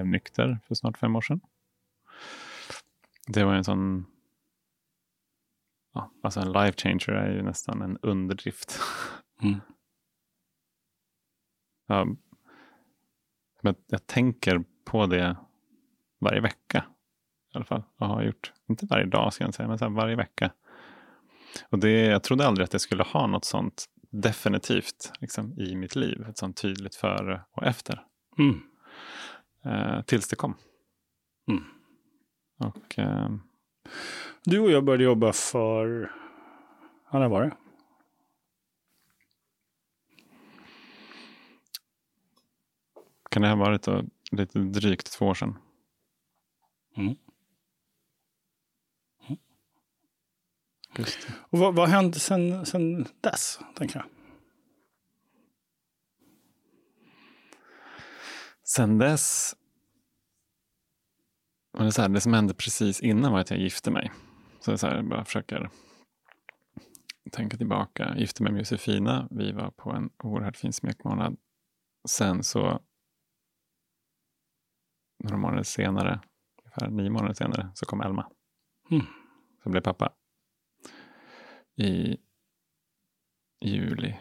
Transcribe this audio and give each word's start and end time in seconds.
blev 0.00 0.12
nykter 0.12 0.58
för 0.68 0.74
snart 0.74 0.98
fem 0.98 1.16
år 1.16 1.20
sedan. 1.20 1.40
Det 3.26 3.44
var 3.44 3.54
en 3.54 3.64
sån... 3.64 4.06
Ja, 5.94 6.10
alltså 6.22 6.40
en 6.40 6.52
life 6.52 6.78
changer 6.78 7.10
är 7.10 7.34
ju 7.34 7.42
nästan 7.42 7.82
en 7.82 7.98
underdrift. 8.02 8.80
Mm. 9.42 9.60
Ja, 11.86 12.06
men 13.62 13.74
jag 13.86 14.06
tänker 14.06 14.64
på 14.84 15.06
det 15.06 15.36
varje 16.18 16.40
vecka. 16.40 16.84
I 17.54 17.56
alla 17.56 17.64
fall. 17.64 17.82
Och 17.96 18.06
har 18.06 18.22
gjort. 18.22 18.52
Inte 18.68 18.86
varje 18.86 19.06
dag 19.06 19.32
ska 19.32 19.44
jag 19.44 19.48
inte 19.48 19.56
säga, 19.56 19.68
men 19.68 19.78
så 19.78 19.88
varje 19.88 20.16
vecka. 20.16 20.52
Och 21.68 21.78
det, 21.78 21.90
jag 21.90 22.22
trodde 22.22 22.46
aldrig 22.46 22.64
att 22.64 22.72
jag 22.72 22.80
skulle 22.80 23.02
ha 23.02 23.26
något 23.26 23.44
sånt 23.44 23.86
definitivt 24.10 25.12
liksom, 25.20 25.60
i 25.60 25.76
mitt 25.76 25.96
liv. 25.96 26.26
Ett 26.28 26.38
sånt 26.38 26.56
tydligt 26.56 26.94
före 26.94 27.44
och 27.52 27.62
efter. 27.62 28.06
Mm. 28.38 28.69
Eh, 29.64 30.02
tills 30.02 30.28
det 30.28 30.36
kom. 30.36 30.54
Mm. 31.48 31.64
Och 32.58 32.98
eh, 32.98 33.30
Du 34.44 34.60
och 34.60 34.70
jag 34.70 34.84
började 34.84 35.04
jobba 35.04 35.32
för... 35.32 36.12
Ja, 37.10 37.18
när 37.18 37.28
var 37.28 37.42
det? 37.42 37.56
kan 43.30 43.42
det 43.42 43.48
ha 43.48 43.56
varit 43.56 43.82
då, 43.82 44.04
lite 44.30 44.58
drygt 44.58 45.12
två 45.12 45.26
år 45.26 45.34
sedan. 45.34 45.58
Mm. 46.96 47.16
Augusti. 50.96 51.32
Och 51.50 51.58
vad, 51.58 51.74
vad 51.74 51.88
hände 51.88 52.18
sen, 52.18 52.66
sen 52.66 53.06
dess, 53.20 53.60
tänker 53.74 53.96
jag? 53.96 54.06
Sen 58.64 58.98
dess... 58.98 59.56
var 61.72 61.84
det, 61.84 61.92
så 61.92 62.02
här, 62.02 62.08
det 62.08 62.20
som 62.20 62.32
hände 62.32 62.54
precis 62.54 63.00
innan 63.00 63.32
var 63.32 63.40
att 63.40 63.50
jag 63.50 63.60
gifte 63.60 63.90
mig. 63.90 64.12
Så 64.60 64.72
är 64.72 64.76
så 64.76 64.86
här, 64.86 64.96
jag 64.96 65.08
bara 65.08 65.24
försöker 65.24 65.70
tänka 67.32 67.56
tillbaka. 67.56 68.08
Jag 68.08 68.18
gifte 68.18 68.42
mig 68.42 68.52
med 68.52 68.58
Josefina. 68.58 69.28
Vi 69.30 69.52
var 69.52 69.70
på 69.70 69.90
en 69.90 70.10
oerhört 70.22 70.56
fin 70.56 70.72
smekmånad. 70.72 71.36
Sen 72.08 72.42
så 72.42 72.80
några 75.24 75.36
månader 75.36 75.62
senare, 75.62 76.20
ungefär 76.64 76.88
nio 76.90 77.10
månader 77.10 77.34
senare, 77.34 77.70
så 77.74 77.86
kom 77.86 78.00
Elma. 78.00 78.30
Mm. 78.90 79.06
Så 79.06 79.62
jag 79.62 79.70
blev 79.70 79.82
pappa. 79.82 80.12
I 81.76 82.16
juli 83.60 84.18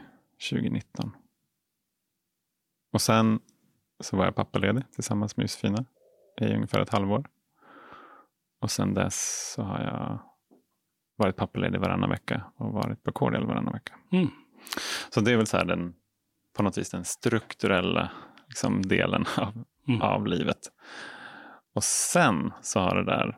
2019. 0.49 1.11
Och 2.91 3.01
sen 3.01 3.39
så 3.99 4.17
var 4.17 4.25
jag 4.25 4.35
pappaledig 4.35 4.91
tillsammans 4.91 5.37
med 5.37 5.43
Josefina 5.43 5.85
i 6.41 6.45
ungefär 6.45 6.79
ett 6.79 6.89
halvår. 6.89 7.29
Och 8.61 8.71
sen 8.71 8.93
dess 8.93 9.51
så 9.55 9.63
har 9.63 9.79
jag 9.83 10.19
varit 11.17 11.35
pappaledig 11.35 11.79
varannan 11.79 12.09
vecka 12.09 12.43
och 12.55 12.73
varit 12.73 13.03
på 13.03 13.11
Cordial 13.11 13.45
varannan 13.47 13.73
vecka. 13.73 13.93
Mm. 14.11 14.27
Så 15.09 15.21
det 15.21 15.31
är 15.31 15.37
väl 15.37 15.47
så 15.47 15.57
här 15.57 15.65
den, 15.65 15.93
på 16.57 16.63
något 16.63 16.77
vis 16.77 16.89
den 16.89 17.05
strukturella 17.05 18.11
liksom, 18.47 18.81
delen 18.81 19.25
av, 19.37 19.63
Mm. 19.87 20.01
av 20.01 20.27
livet. 20.27 20.57
Och 21.75 21.83
sen 21.83 22.53
så 22.61 22.79
har 22.79 22.95
det 22.95 23.05
där 23.05 23.37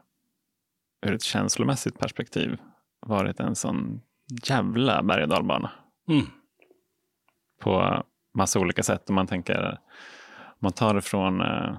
ur 1.05 1.13
ett 1.13 1.21
känslomässigt 1.23 1.99
perspektiv 1.99 2.57
varit 2.99 3.39
en 3.39 3.55
sån 3.55 4.01
jävla 4.47 5.03
berg 5.03 5.23
och 5.23 5.29
dalbana 5.29 5.71
Mm. 6.07 6.25
på 7.61 8.03
massa 8.37 8.59
olika 8.59 8.83
sätt. 8.83 9.09
Om 9.09 9.15
man 9.15 9.27
tänker, 9.27 9.77
om 10.39 10.57
man 10.59 10.71
tar 10.71 10.93
det 10.93 11.01
från, 11.01 11.41
eh, 11.41 11.77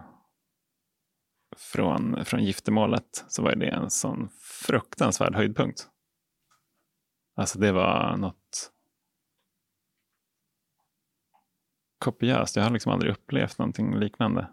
från, 1.56 2.24
från 2.24 2.44
giftermålet 2.44 3.24
så 3.28 3.42
var 3.42 3.54
det 3.54 3.68
en 3.68 3.90
sån 3.90 4.28
fruktansvärd 4.66 5.34
höjdpunkt. 5.34 5.88
Alltså 7.36 7.58
det 7.58 7.72
var 7.72 8.16
något 8.16 8.72
kopiöst. 11.98 12.56
Jag 12.56 12.62
har 12.62 12.70
liksom 12.70 12.92
aldrig 12.92 13.12
upplevt 13.12 13.58
någonting 13.58 13.96
liknande. 13.96 14.48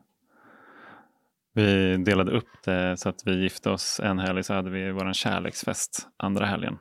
Vi 1.54 1.98
delade 1.98 2.32
upp 2.32 2.64
det 2.64 2.98
så 2.98 3.10
att 3.10 3.22
vi 3.26 3.42
gifte 3.42 3.70
oss 3.70 4.00
en 4.00 4.20
helg 4.20 4.44
så 4.44 4.54
hade 4.54 4.70
vi 4.70 4.92
vår 4.92 5.14
kärleksfest 5.14 6.08
andra 6.18 6.46
helgen. 6.46 6.80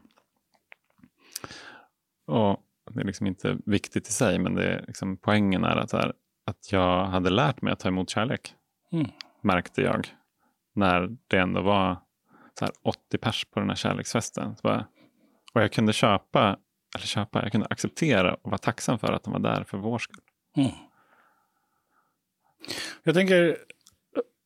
Och 2.26 2.62
det 2.90 3.00
är 3.00 3.04
liksom 3.04 3.26
inte 3.26 3.58
viktigt 3.66 4.08
i 4.08 4.12
sig, 4.12 4.38
men 4.38 4.54
det 4.54 4.64
är 4.64 4.84
liksom, 4.86 5.16
poängen 5.16 5.64
är 5.64 5.76
att, 5.76 5.92
här, 5.92 6.12
att 6.46 6.72
jag 6.72 7.04
hade 7.04 7.30
lärt 7.30 7.62
mig 7.62 7.72
att 7.72 7.80
ta 7.80 7.88
emot 7.88 8.10
kärlek. 8.10 8.54
Mm. 8.92 9.06
Märkte 9.40 9.82
jag. 9.82 10.08
När 10.74 11.16
det 11.26 11.38
ändå 11.38 11.62
var 11.62 11.96
så 12.58 12.64
här 12.64 12.74
80 12.82 13.18
pers 13.18 13.44
på 13.44 13.60
den 13.60 13.68
här 13.68 13.76
kärleksfesten. 13.76 14.56
Bara, 14.62 14.86
och 15.54 15.62
jag 15.62 15.72
kunde 15.72 15.92
köpa, 15.92 16.58
eller 16.96 17.06
köpa, 17.06 17.42
jag 17.42 17.52
kunde 17.52 17.66
acceptera 17.70 18.34
och 18.34 18.50
vara 18.50 18.58
tacksam 18.58 18.98
för 18.98 19.12
att 19.12 19.22
de 19.24 19.32
var 19.32 19.40
där 19.40 19.64
för 19.64 19.78
vår 19.78 19.98
skull. 19.98 20.22
Mm. 20.56 20.70
Jag 23.02 23.14
tänker, 23.14 23.58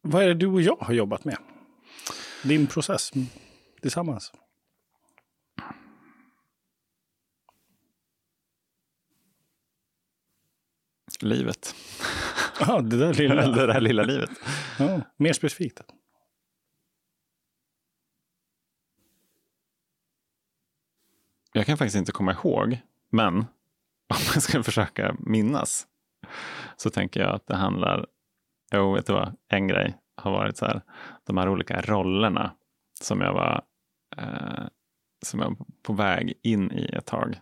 vad 0.01 0.23
är 0.23 0.27
det 0.27 0.35
du 0.35 0.47
och 0.47 0.63
jag 0.63 0.77
har 0.81 0.95
jobbat 0.95 1.25
med? 1.25 1.37
Din 2.45 2.67
process 2.67 3.13
tillsammans. 3.83 4.33
Livet. 11.21 11.75
Ja, 12.67 12.81
det 12.81 12.99
där 12.99 13.15
lilla. 13.15 13.47
det 13.47 13.67
där 13.67 13.81
lilla 13.81 14.03
livet. 14.03 14.31
Ja, 14.79 15.01
mer 15.17 15.33
specifikt. 15.33 15.81
Jag 21.53 21.67
kan 21.67 21.77
faktiskt 21.77 21.97
inte 21.97 22.13
komma 22.13 22.33
ihåg, 22.33 22.79
men 23.11 23.37
om 24.09 24.17
jag 24.35 24.43
ska 24.43 24.63
försöka 24.63 25.17
minnas 25.19 25.87
så 26.77 26.91
tänker 26.91 27.21
jag 27.21 27.35
att 27.35 27.47
det 27.47 27.57
handlar, 27.57 28.07
jo, 28.75 28.93
vet 28.93 29.07
du 29.07 29.13
vad, 29.13 29.37
en 29.49 29.69
grej 29.69 29.97
har 30.17 30.31
varit 30.31 30.57
så 30.57 30.67
här, 30.67 30.83
de 31.27 31.37
här 31.37 31.49
olika 31.49 31.81
rollerna 31.81 32.53
som 33.01 33.21
jag 33.21 33.33
var, 33.33 33.63
eh, 34.17 34.65
som 35.25 35.41
jag 35.41 35.49
var 35.49 35.67
på 35.83 35.93
väg 35.93 36.35
in 36.43 36.73
i 36.73 36.85
ett 36.85 37.07
tag. 37.07 37.41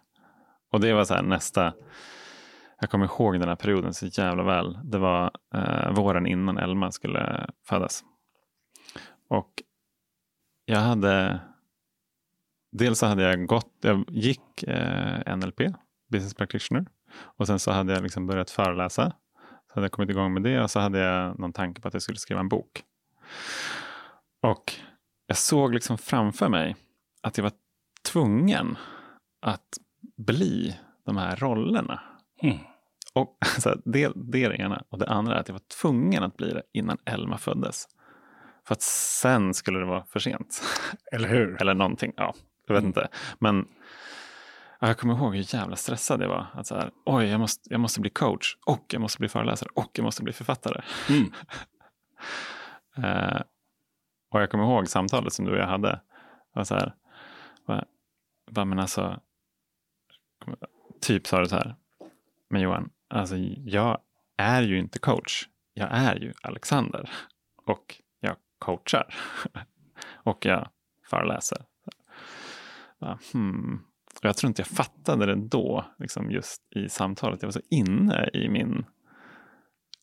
Och 0.70 0.80
det 0.80 0.92
var 0.92 1.04
så 1.04 1.14
här 1.14 1.22
nästa, 1.22 1.72
jag 2.80 2.90
kommer 2.90 3.04
ihåg 3.04 3.40
den 3.40 3.48
här 3.48 3.56
perioden 3.56 3.94
så 3.94 4.06
jävla 4.06 4.42
väl. 4.42 4.78
Det 4.84 4.98
var 4.98 5.30
eh, 5.54 5.92
våren 5.92 6.26
innan 6.26 6.58
Elma 6.58 6.92
skulle 6.92 7.50
födas. 7.66 8.04
Och 9.28 9.62
jag 10.64 10.80
hade 10.80 11.40
Dels 12.72 12.98
så 12.98 13.06
hade 13.06 13.22
jag 13.22 13.46
gått, 13.46 13.74
jag 13.80 14.04
gick 14.08 14.62
eh, 14.62 15.36
NLP, 15.36 15.60
Business 16.12 16.34
Practitioner. 16.34 16.86
Och 17.22 17.46
sen 17.46 17.58
så 17.58 17.70
hade 17.70 17.92
jag 17.92 18.02
liksom 18.02 18.26
börjat 18.26 18.50
föreläsa. 18.50 19.12
Så 19.66 19.74
hade 19.74 19.84
jag 19.84 19.92
kommit 19.92 20.10
igång 20.10 20.34
med 20.34 20.42
det 20.42 20.60
och 20.60 20.70
så 20.70 20.80
hade 20.80 20.98
jag 20.98 21.38
någon 21.38 21.52
tanke 21.52 21.80
på 21.80 21.88
att 21.88 21.94
jag 21.94 22.02
skulle 22.02 22.18
skriva 22.18 22.40
en 22.40 22.48
bok. 22.48 22.82
Och 24.42 24.72
jag 25.26 25.36
såg 25.36 25.74
liksom 25.74 25.98
framför 25.98 26.48
mig 26.48 26.76
att 27.22 27.38
jag 27.38 27.42
var 27.42 27.52
tvungen 28.12 28.76
att 29.42 29.78
bli 30.16 30.76
de 31.06 31.16
här 31.16 31.36
rollerna. 31.36 32.00
Mm. 32.42 32.58
Och, 33.12 33.38
så 33.58 33.68
här, 33.68 33.80
det, 33.84 34.12
det 34.14 34.44
är 34.44 34.48
det 34.48 34.56
ena. 34.56 34.84
Och 34.88 34.98
det 34.98 35.06
andra 35.06 35.34
är 35.34 35.40
att 35.40 35.48
jag 35.48 35.54
var 35.54 35.80
tvungen 35.80 36.22
att 36.22 36.36
bli 36.36 36.52
det 36.52 36.62
innan 36.72 36.98
Elma 37.04 37.38
föddes. 37.38 37.88
För 38.66 38.74
att 38.74 38.82
sen 38.82 39.54
skulle 39.54 39.78
det 39.78 39.84
vara 39.84 40.04
för 40.04 40.20
sent. 40.20 40.62
Eller 41.12 41.28
hur? 41.28 41.60
Eller 41.60 41.74
någonting. 41.74 42.12
Ja, 42.16 42.34
jag 42.66 42.74
vet 42.74 42.84
inte. 42.84 43.08
Men 43.38 43.68
ja, 44.80 44.86
jag 44.86 44.98
kommer 44.98 45.14
ihåg 45.14 45.34
hur 45.34 45.54
jävla 45.54 45.76
stressad 45.76 46.22
jag 46.22 46.28
var. 46.28 46.46
Att 46.54 46.66
så 46.66 46.74
här, 46.74 46.90
Oj, 47.04 47.26
jag 47.26 47.40
måste, 47.40 47.72
jag 47.72 47.80
måste 47.80 48.00
bli 48.00 48.10
coach 48.10 48.56
och 48.66 48.84
jag 48.92 49.00
måste 49.00 49.18
bli 49.18 49.28
föreläsare 49.28 49.68
och 49.74 49.90
jag 49.92 50.04
måste 50.04 50.22
bli 50.22 50.32
författare. 50.32 50.82
Mm. 51.08 51.32
Eh, 52.96 53.40
och 54.30 54.42
jag 54.42 54.50
kommer 54.50 54.64
ihåg 54.64 54.88
samtalet 54.88 55.32
som 55.32 55.44
du 55.44 55.52
och 55.52 55.58
jag 55.58 55.66
hade. 55.66 56.00
Och 56.54 56.66
så 56.66 56.74
här, 56.74 56.94
bara, 57.66 57.84
bara, 58.50 58.64
men 58.64 58.78
alltså, 58.78 59.20
typ 61.00 61.26
sa 61.26 61.40
du 61.40 61.48
så 61.48 61.56
här, 61.56 61.74
men 62.48 62.60
Johan, 62.60 62.90
alltså 63.10 63.36
jag 63.64 63.98
är 64.36 64.62
ju 64.62 64.78
inte 64.78 64.98
coach. 64.98 65.48
Jag 65.74 65.88
är 65.92 66.16
ju 66.16 66.32
Alexander 66.42 67.10
och 67.66 68.00
jag 68.20 68.36
coachar 68.58 69.14
och 70.12 70.46
jag 70.46 70.68
föreläser. 71.10 71.64
Ja, 72.98 73.18
hmm. 73.32 73.84
Och 74.18 74.24
jag 74.24 74.36
tror 74.36 74.48
inte 74.48 74.60
jag 74.60 74.66
fattade 74.66 75.26
det 75.26 75.34
då, 75.34 75.84
liksom 75.98 76.30
just 76.30 76.62
i 76.76 76.88
samtalet. 76.88 77.42
Jag 77.42 77.46
var 77.46 77.52
så 77.52 77.60
inne 77.70 78.30
i 78.32 78.48
min 78.48 78.84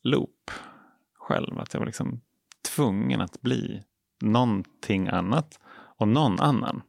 loop 0.03 0.51
själv, 1.13 1.59
att 1.59 1.73
jag 1.73 1.79
var 1.79 1.85
liksom 1.85 2.21
tvungen 2.75 3.21
att 3.21 3.41
bli 3.41 3.83
någonting 4.21 5.07
annat 5.07 5.59
och 5.69 6.07
någon 6.07 6.39
annan. 6.39 6.81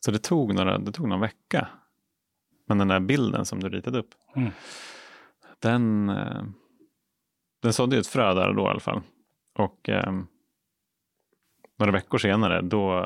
Så 0.00 0.10
det 0.10 0.18
tog, 0.18 0.54
några, 0.54 0.78
det 0.78 0.92
tog 0.92 1.08
någon 1.08 1.20
vecka. 1.20 1.68
Men 2.66 2.78
den 2.78 2.88
där 2.88 3.00
bilden 3.00 3.44
som 3.44 3.60
du 3.60 3.68
ritade 3.68 3.98
upp, 3.98 4.14
Mm. 4.36 4.50
den, 5.58 6.08
eh, 6.08 6.42
den 7.62 7.72
sådde 7.72 7.96
ju 7.96 8.00
ett 8.00 8.06
frö 8.06 8.34
där 8.34 8.48
och 8.48 8.54
då 8.54 8.62
i 8.62 8.68
alla 8.68 8.80
fall. 8.80 9.02
Och 9.58 9.88
eh, 9.88 10.12
några 11.78 11.92
veckor 11.92 12.18
senare, 12.18 12.60
då, 12.62 13.04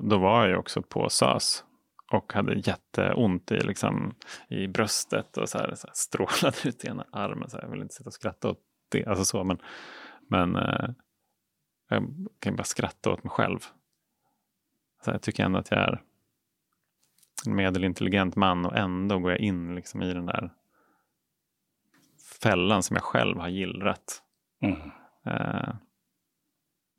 då 0.00 0.18
var 0.18 0.46
jag 0.46 0.60
också 0.60 0.82
på 0.82 1.08
SÖS 1.08 1.64
och 2.12 2.32
hade 2.32 2.54
jätteont 2.54 3.52
i, 3.52 3.60
liksom, 3.60 4.14
i 4.48 4.66
bröstet 4.68 5.36
och 5.36 5.48
så 5.48 5.58
här, 5.58 5.74
så 5.74 5.86
här 5.86 5.94
strålade 5.94 6.56
ut 6.68 6.84
i 6.84 6.88
ena 6.88 7.06
armen. 7.12 7.50
Så 7.50 7.56
här, 7.56 7.64
jag 7.64 7.70
vill 7.70 7.82
inte 7.82 7.94
sitta 7.94 8.08
och 8.08 8.14
skratta 8.14 8.48
åt 8.50 8.60
det, 8.90 9.06
alltså 9.06 9.24
så, 9.24 9.44
men, 9.44 9.58
men 10.28 10.56
eh, 10.56 10.90
jag 11.88 12.04
kan 12.40 12.56
bara 12.56 12.64
skratta 12.64 13.10
åt 13.12 13.24
mig 13.24 13.30
själv. 13.30 13.58
Så 15.04 15.10
jag 15.10 15.22
tycker 15.22 15.44
ändå 15.44 15.58
att 15.58 15.70
jag 15.70 15.80
är 15.80 16.02
en 17.46 17.54
medelintelligent 17.54 18.36
man 18.36 18.66
och 18.66 18.76
ändå 18.76 19.18
går 19.18 19.30
jag 19.30 19.40
in 19.40 19.74
liksom 19.74 20.02
i 20.02 20.14
den 20.14 20.26
där 20.26 20.50
fällan 22.42 22.82
som 22.82 22.96
jag 22.96 23.04
själv 23.04 23.38
har 23.38 23.48
gillrat. 23.48 24.22
Mm. 24.62 24.80
Eh, 25.24 25.74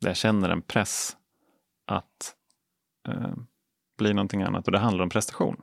där 0.00 0.08
jag 0.08 0.16
känner 0.16 0.48
en 0.48 0.62
press 0.62 1.16
att 1.86 2.36
eh, 3.08 3.34
bli 3.98 4.14
någonting 4.14 4.42
annat 4.42 4.66
och 4.66 4.72
det 4.72 4.78
handlar 4.78 5.02
om 5.02 5.10
prestation. 5.10 5.62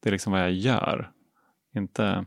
Det 0.00 0.08
är 0.08 0.12
liksom 0.12 0.32
vad 0.32 0.42
jag 0.42 0.52
gör, 0.52 1.12
inte... 1.74 2.26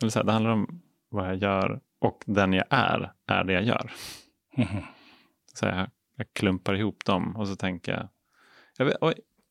Eller 0.00 0.10
så 0.10 0.18
här, 0.18 0.26
det 0.26 0.32
handlar 0.32 0.50
om 0.50 0.82
vad 1.08 1.28
jag 1.28 1.36
gör 1.36 1.80
och 1.98 2.24
den 2.26 2.52
jag 2.52 2.66
är, 2.70 3.12
är 3.26 3.44
det 3.44 3.52
jag 3.52 3.62
gör. 3.62 3.92
Mm. 4.56 4.84
Så 5.54 5.66
jag, 5.66 5.90
jag 6.18 6.32
klumpar 6.32 6.74
ihop 6.74 7.04
dem 7.04 7.36
och 7.36 7.48
så 7.48 7.56
tänker 7.56 7.92
jag... 7.92 8.08
Jag 8.76 8.84
vet, 8.84 8.96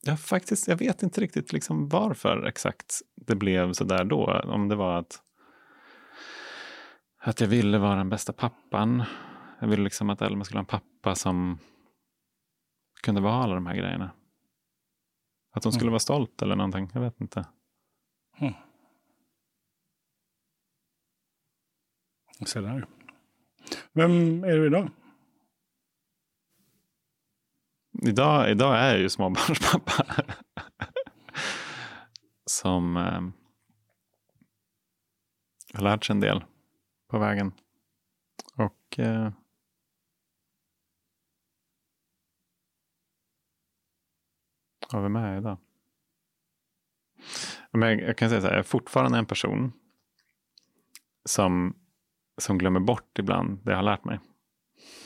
jag, 0.01 0.19
faktiskt, 0.19 0.67
jag 0.67 0.77
vet 0.77 1.03
inte 1.03 1.21
riktigt 1.21 1.53
liksom 1.53 1.89
varför 1.89 2.45
exakt 2.45 3.01
det 3.15 3.35
blev 3.35 3.73
så 3.73 3.83
där 3.83 4.03
då. 4.03 4.41
Om 4.45 4.69
det 4.69 4.75
var 4.75 4.99
att, 4.99 5.21
att 7.17 7.41
jag 7.41 7.47
ville 7.47 7.77
vara 7.77 7.95
den 7.95 8.09
bästa 8.09 8.33
pappan. 8.33 9.03
Jag 9.59 9.67
ville 9.67 9.83
liksom 9.83 10.09
att 10.09 10.21
Elma 10.21 10.43
skulle 10.43 10.57
ha 10.57 10.61
en 10.61 10.65
pappa 10.65 11.15
som 11.15 11.59
kunde 13.03 13.21
vara 13.21 13.43
alla 13.43 13.55
de 13.55 13.65
här 13.65 13.75
grejerna. 13.75 14.11
Att 15.51 15.63
hon 15.63 15.73
skulle 15.73 15.87
mm. 15.87 15.91
vara 15.91 15.99
stolt 15.99 16.41
eller 16.41 16.55
någonting. 16.55 16.89
Jag 16.93 17.01
vet 17.01 17.21
inte. 17.21 17.45
Mm. 18.39 18.53
Se 22.45 22.61
där. 22.61 22.87
Vem 23.93 24.43
är 24.43 24.57
du 24.57 24.67
idag? 24.67 24.89
Idag, 28.01 28.51
idag 28.51 28.77
är 28.79 28.89
jag 28.89 28.99
ju 28.99 29.09
småbarnspappa. 29.09 30.05
Som 32.45 32.97
eh, 32.97 33.21
har 35.73 35.83
lärt 35.83 36.05
sig 36.05 36.13
en 36.13 36.19
del 36.19 36.43
på 37.07 37.19
vägen. 37.19 37.51
Och 38.55 38.99
eh, 38.99 39.31
Ja, 44.91 44.99
vem 44.99 45.15
är 45.15 45.27
jag 45.29 45.37
idag? 45.37 45.57
Men 47.71 47.99
jag 47.99 48.17
kan 48.17 48.29
säga 48.29 48.41
så 48.41 48.47
här, 48.47 48.53
jag 48.53 48.59
är 48.59 48.63
fortfarande 48.63 49.17
en 49.17 49.25
person 49.25 49.73
som, 51.25 51.75
som 52.37 52.57
glömmer 52.57 52.79
bort 52.79 53.19
ibland 53.19 53.59
det 53.63 53.71
jag 53.71 53.77
har 53.77 53.83
lärt 53.83 54.05
mig. 54.05 54.19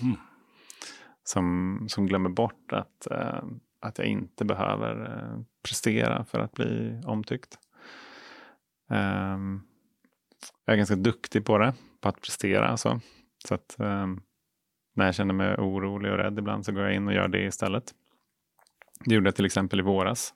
Mm. 0.02 0.18
Som, 1.24 1.86
som 1.90 2.08
glömmer 2.08 2.30
bort 2.30 2.72
att, 2.72 3.08
eh, 3.12 3.44
att 3.80 3.98
jag 3.98 4.08
inte 4.08 4.46
behöver 4.46 5.06
eh, 5.06 5.42
prestera 5.64 6.26
för 6.26 6.40
att 6.40 6.52
bli 6.52 7.02
omtyckt. 7.06 7.60
Eh, 8.92 9.38
jag 10.66 10.74
är 10.74 10.78
ganska 10.78 10.96
duktig 10.96 11.46
på 11.46 11.58
det, 11.58 11.74
på 12.02 12.10
att 12.10 12.22
prestera. 12.22 12.68
Alltså. 12.68 13.00
Så 13.48 13.56
att 13.56 13.80
ehm, 13.80 14.22
när 14.94 15.06
jag 15.06 15.16
känner 15.16 15.34
mig 15.34 15.56
orolig 15.56 16.12
och 16.12 16.18
rädd 16.18 16.40
ibland 16.40 16.66
så 16.66 16.72
går 16.72 16.84
jag 16.84 16.96
in 16.96 17.08
och 17.08 17.14
gör 17.14 17.28
det 17.28 17.44
istället. 17.44 17.94
Det 19.06 19.16
gjorde 19.16 19.28
jag 19.28 19.36
till 19.36 19.46
exempel 19.46 19.80
i 19.80 19.84
våras. 19.84 20.34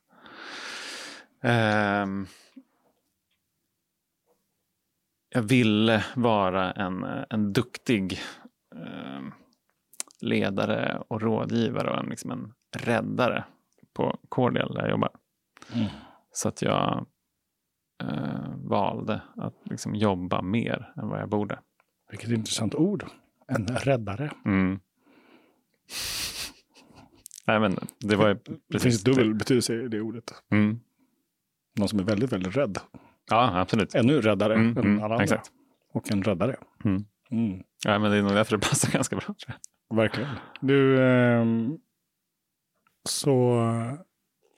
Ehm, 1.41 2.27
jag 5.29 5.41
ville 5.41 6.05
vara 6.15 6.71
en, 6.71 7.03
eh, 7.03 7.23
en 7.29 7.53
duktig 7.53 8.19
ehm, 8.75 9.31
ledare 10.25 11.01
och 11.07 11.21
rådgivare 11.21 11.89
och 11.89 11.99
en, 11.99 12.05
liksom 12.05 12.31
en 12.31 12.53
räddare 12.77 13.43
på 13.93 14.19
Cordial 14.29 14.73
där 14.73 14.81
jag 14.81 14.89
jobbar. 14.89 15.09
Mm. 15.73 15.87
Så 16.31 16.47
att 16.47 16.61
jag 16.61 17.05
uh, 18.03 18.55
valde 18.57 19.21
att 19.35 19.55
liksom 19.63 19.95
jobba 19.95 20.41
mer 20.41 20.93
än 20.97 21.07
vad 21.09 21.21
jag 21.21 21.29
borde. 21.29 21.59
Vilket 22.09 22.29
intressant 22.29 22.75
ord. 22.75 23.05
En 23.47 23.67
räddare. 23.67 24.31
Mm. 24.45 24.79
Nej, 27.47 27.59
men 27.59 27.77
det 27.99 28.15
var 28.15 28.35
precis 28.35 28.61
det 28.67 28.79
finns 28.79 29.03
dubbel 29.03 29.33
betydelse 29.33 29.73
i 29.73 29.87
det 29.87 30.01
ordet. 30.01 30.33
Mm. 30.51 30.79
Någon 31.75 31.89
som 31.89 31.99
är 31.99 32.03
väldigt, 32.03 32.33
väldigt 32.33 32.57
rädd. 32.57 32.77
Ja, 33.29 33.59
absolut. 33.59 33.95
Ännu 33.95 34.21
räddare 34.21 34.53
mm, 34.53 34.77
än 34.77 34.83
mm, 34.83 35.03
alla 35.03 35.13
andra. 35.13 35.23
Exakt. 35.23 35.51
Och 35.93 36.11
en 36.11 36.23
räddare. 36.23 36.55
Mm. 36.83 37.05
Mm. 37.31 37.63
Ja, 37.85 37.99
men 37.99 38.11
det 38.11 38.17
är 38.17 38.21
nog 38.21 38.31
därför 38.31 38.57
det 38.57 38.67
passar 38.67 38.91
ganska 38.93 39.15
bra. 39.15 39.25
Tror 39.25 39.37
jag. 39.47 39.55
Verkligen. 39.95 40.29
Du, 40.59 41.01
eh, 41.01 41.45
så 43.09 43.55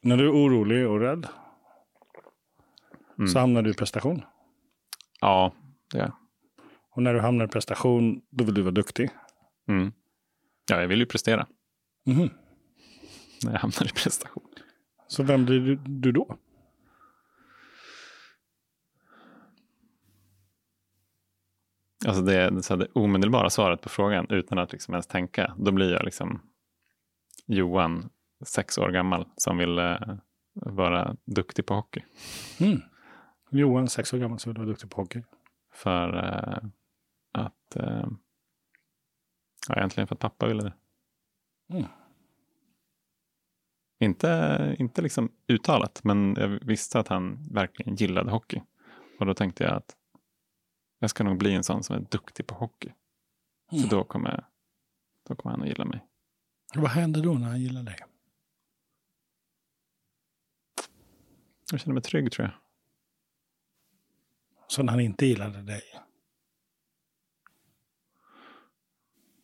när 0.02 0.18
du 0.18 0.26
är 0.26 0.32
orolig 0.32 0.88
och 0.88 1.00
rädd 1.00 1.28
mm. 3.18 3.28
så 3.28 3.40
hamnar 3.40 3.62
du 3.62 3.70
i 3.70 3.74
prestation. 3.74 4.22
Ja, 5.22 5.54
det 5.94 6.00
är 6.00 6.12
Och 6.96 7.04
när 7.04 7.14
du 7.14 7.20
hamnar 7.20 7.46
i 7.46 7.48
prestation, 7.48 8.22
då 8.30 8.44
vill 8.44 8.54
du 8.54 8.62
vara 8.62 8.72
duktig. 8.72 9.10
Mm. 9.68 9.92
Ja, 10.70 10.82
jag 10.82 10.88
vill 10.88 11.00
ju 11.00 11.06
prestera. 11.06 11.48
Mm 12.08 12.30
när 13.44 13.52
jag 13.52 13.60
hamnar 13.60 13.86
i 13.86 13.94
prestation. 13.94 14.44
Så 15.08 15.24
vem 15.24 15.46
blir 15.46 15.60
du, 15.60 15.76
du 15.76 16.12
då? 16.12 16.38
Alltså 22.06 22.22
det, 22.22 22.64
så 22.64 22.76
det 22.76 22.88
omedelbara 22.94 23.50
svaret 23.50 23.82
på 23.82 23.90
frågan 23.90 24.26
utan 24.30 24.58
att 24.58 24.72
liksom 24.72 24.94
ens 24.94 25.08
tänka, 25.08 25.54
då 25.58 25.72
blir 25.72 25.92
jag 25.92 26.06
liksom 26.06 26.42
Johan, 27.46 28.10
sex 28.46 28.78
år 28.78 28.90
gammal, 28.90 29.26
som 29.36 29.58
vill 29.58 29.80
eh, 29.80 30.16
vara 30.54 31.16
duktig 31.26 31.66
på 31.66 31.74
hockey. 31.74 32.04
Mm. 32.60 32.82
Johan, 33.52 33.88
sex 33.88 34.14
år 34.14 34.18
gammal, 34.18 34.40
som 34.40 34.54
vill 34.54 34.58
vara 34.58 34.70
duktig 34.70 34.90
på 34.90 35.02
hockey. 35.02 35.24
För 35.74 36.18
eh, 36.18 36.70
att, 37.32 37.76
eh, 37.76 38.08
ja, 39.70 39.76
egentligen 39.76 40.08
för 40.08 40.16
att 40.16 40.20
pappa 40.20 40.48
ville 40.48 40.64
det. 40.64 40.74
Mm. 41.74 41.86
Inte, 44.00 44.76
inte 44.80 45.02
liksom 45.02 45.32
uttalat, 45.48 46.04
men 46.04 46.36
jag 46.38 46.48
visste 46.48 47.00
att 47.00 47.08
han 47.08 47.48
verkligen 47.52 47.96
gillade 47.96 48.32
hockey. 48.32 48.62
Och 49.20 49.26
då 49.26 49.34
tänkte 49.34 49.64
jag 49.64 49.74
att 49.74 49.97
jag 51.00 51.10
ska 51.10 51.24
nog 51.24 51.38
bli 51.38 51.54
en 51.54 51.64
sån 51.64 51.84
som 51.84 51.96
är 51.96 52.00
duktig 52.00 52.48
på 52.48 52.56
hockey. 52.56 52.94
Mm. 53.72 53.84
För 53.84 53.90
då 53.90 54.04
kommer, 54.04 54.46
då 55.28 55.36
kommer 55.36 55.52
han 55.52 55.62
att 55.62 55.68
gilla 55.68 55.86
mig. 55.86 56.06
Vad 56.76 56.90
händer 56.90 57.22
då 57.22 57.34
när 57.34 57.48
han 57.48 57.62
gillar 57.62 57.84
dig? 57.84 57.96
Jag 61.72 61.80
känner 61.80 61.94
mig 61.94 62.04
trygg 62.04 62.32
tror 62.32 62.46
jag. 62.46 62.54
Så 64.68 64.84
när 64.84 64.92
han 64.92 65.00
inte 65.00 65.26
gillade 65.26 65.62
dig? 65.62 65.82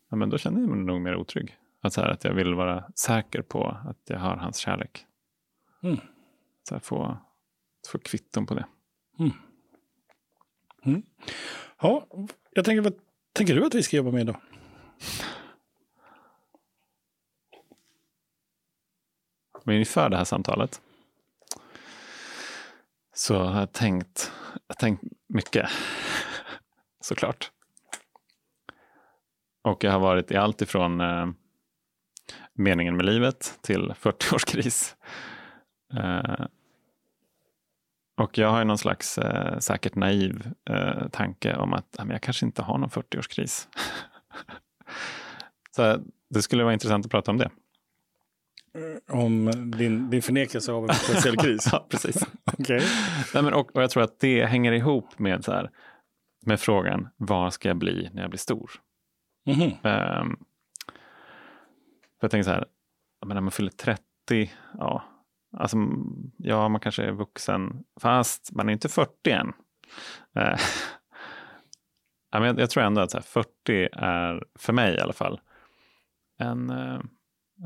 Ja, 0.08 0.16
men 0.16 0.30
då 0.30 0.38
känner 0.38 0.60
jag 0.60 0.70
mig 0.70 0.78
nog 0.78 1.00
mer 1.00 1.16
otrygg. 1.16 1.58
Att, 1.80 1.92
så 1.92 2.00
här, 2.00 2.08
att 2.08 2.24
jag 2.24 2.34
vill 2.34 2.54
vara 2.54 2.92
säker 2.94 3.42
på 3.42 3.66
att 3.66 4.00
jag 4.04 4.18
har 4.18 4.36
hans 4.36 4.56
kärlek. 4.56 5.06
Mm. 5.82 5.96
Så 6.62 6.74
här, 6.74 6.80
få, 6.80 7.18
få 7.88 7.98
kvitton 7.98 8.46
på 8.46 8.54
det. 8.54 8.66
Mm. 9.18 9.32
Mm. 10.84 11.02
Ja, 11.80 12.06
jag 12.50 12.64
tänker, 12.64 12.82
vad 12.82 12.94
tänker 13.32 13.54
du 13.54 13.66
att 13.66 13.74
vi 13.74 13.82
ska 13.82 13.96
jobba 13.96 14.10
med 14.10 14.26
då? 14.26 14.36
Men 19.64 19.76
inför 19.76 20.08
det 20.08 20.16
här 20.16 20.24
samtalet 20.24 20.80
så 23.14 23.38
har 23.38 23.60
jag 23.60 23.72
tänkt, 23.72 24.32
jag 24.66 24.78
tänkt 24.78 25.02
mycket, 25.28 25.70
såklart. 27.00 27.50
Och 29.62 29.84
jag 29.84 29.92
har 29.92 30.00
varit 30.00 30.30
i 30.30 30.36
allt 30.36 30.62
ifrån 30.62 31.00
eh, 31.00 31.26
meningen 32.52 32.96
med 32.96 33.06
livet 33.06 33.58
till 33.60 33.92
40-årskris. 34.00 34.94
Eh, 35.94 36.46
och 38.16 38.38
jag 38.38 38.50
har 38.50 38.58
ju 38.58 38.64
någon 38.64 38.78
slags 38.78 39.18
eh, 39.18 39.58
säkert 39.58 39.94
naiv 39.94 40.50
eh, 40.70 41.08
tanke 41.08 41.56
om 41.56 41.72
att 41.72 41.96
jag 42.08 42.22
kanske 42.22 42.46
inte 42.46 42.62
har 42.62 42.78
någon 42.78 42.90
40-årskris. 42.90 43.68
Så 45.76 45.98
det 46.30 46.42
skulle 46.42 46.64
vara 46.64 46.72
intressant 46.72 47.04
att 47.04 47.10
prata 47.10 47.30
om 47.30 47.38
det. 47.38 47.50
Om 49.08 49.50
din, 49.78 50.10
din 50.10 50.22
förnekelse 50.22 50.72
av 50.72 50.82
en 50.82 50.88
potentiell 50.88 51.36
kris? 51.36 51.68
ja, 51.72 51.86
precis. 51.90 52.16
Okej. 52.58 52.82
Nej, 53.34 53.42
men, 53.42 53.54
och, 53.54 53.76
och 53.76 53.82
jag 53.82 53.90
tror 53.90 54.02
att 54.02 54.20
det 54.20 54.44
hänger 54.44 54.72
ihop 54.72 55.18
med, 55.18 55.44
så 55.44 55.52
här, 55.52 55.70
med 56.46 56.60
frågan 56.60 57.08
vad 57.16 57.52
ska 57.52 57.68
jag 57.68 57.76
bli 57.76 58.10
när 58.12 58.22
jag 58.22 58.30
blir 58.30 58.38
stor? 58.38 58.70
Mhm. 59.46 59.62
Ehm, 59.62 60.36
för 62.20 62.20
jag 62.20 62.30
tänker 62.30 62.44
så 62.44 62.50
här, 62.50 62.66
när 63.26 63.40
man 63.40 63.50
fyller 63.50 63.70
30, 63.70 64.02
ja, 64.78 65.04
alltså, 65.56 65.76
ja, 66.36 66.68
man 66.68 66.80
kanske 66.80 67.02
är 67.02 67.12
vuxen, 67.12 67.84
fast 68.00 68.52
man 68.52 68.68
är 68.68 68.72
inte 68.72 68.88
40 68.88 69.30
än. 69.30 69.52
Eh, 70.36 70.58
jag, 72.44 72.60
jag 72.60 72.70
tror 72.70 72.82
ändå 72.84 73.00
att 73.00 73.10
så 73.10 73.16
här, 73.16 73.22
40 73.22 73.88
är, 73.92 74.44
för 74.58 74.72
mig 74.72 74.94
i 74.94 75.00
alla 75.00 75.12
fall, 75.12 75.40
en, 76.38 76.70
eh, 76.70 77.00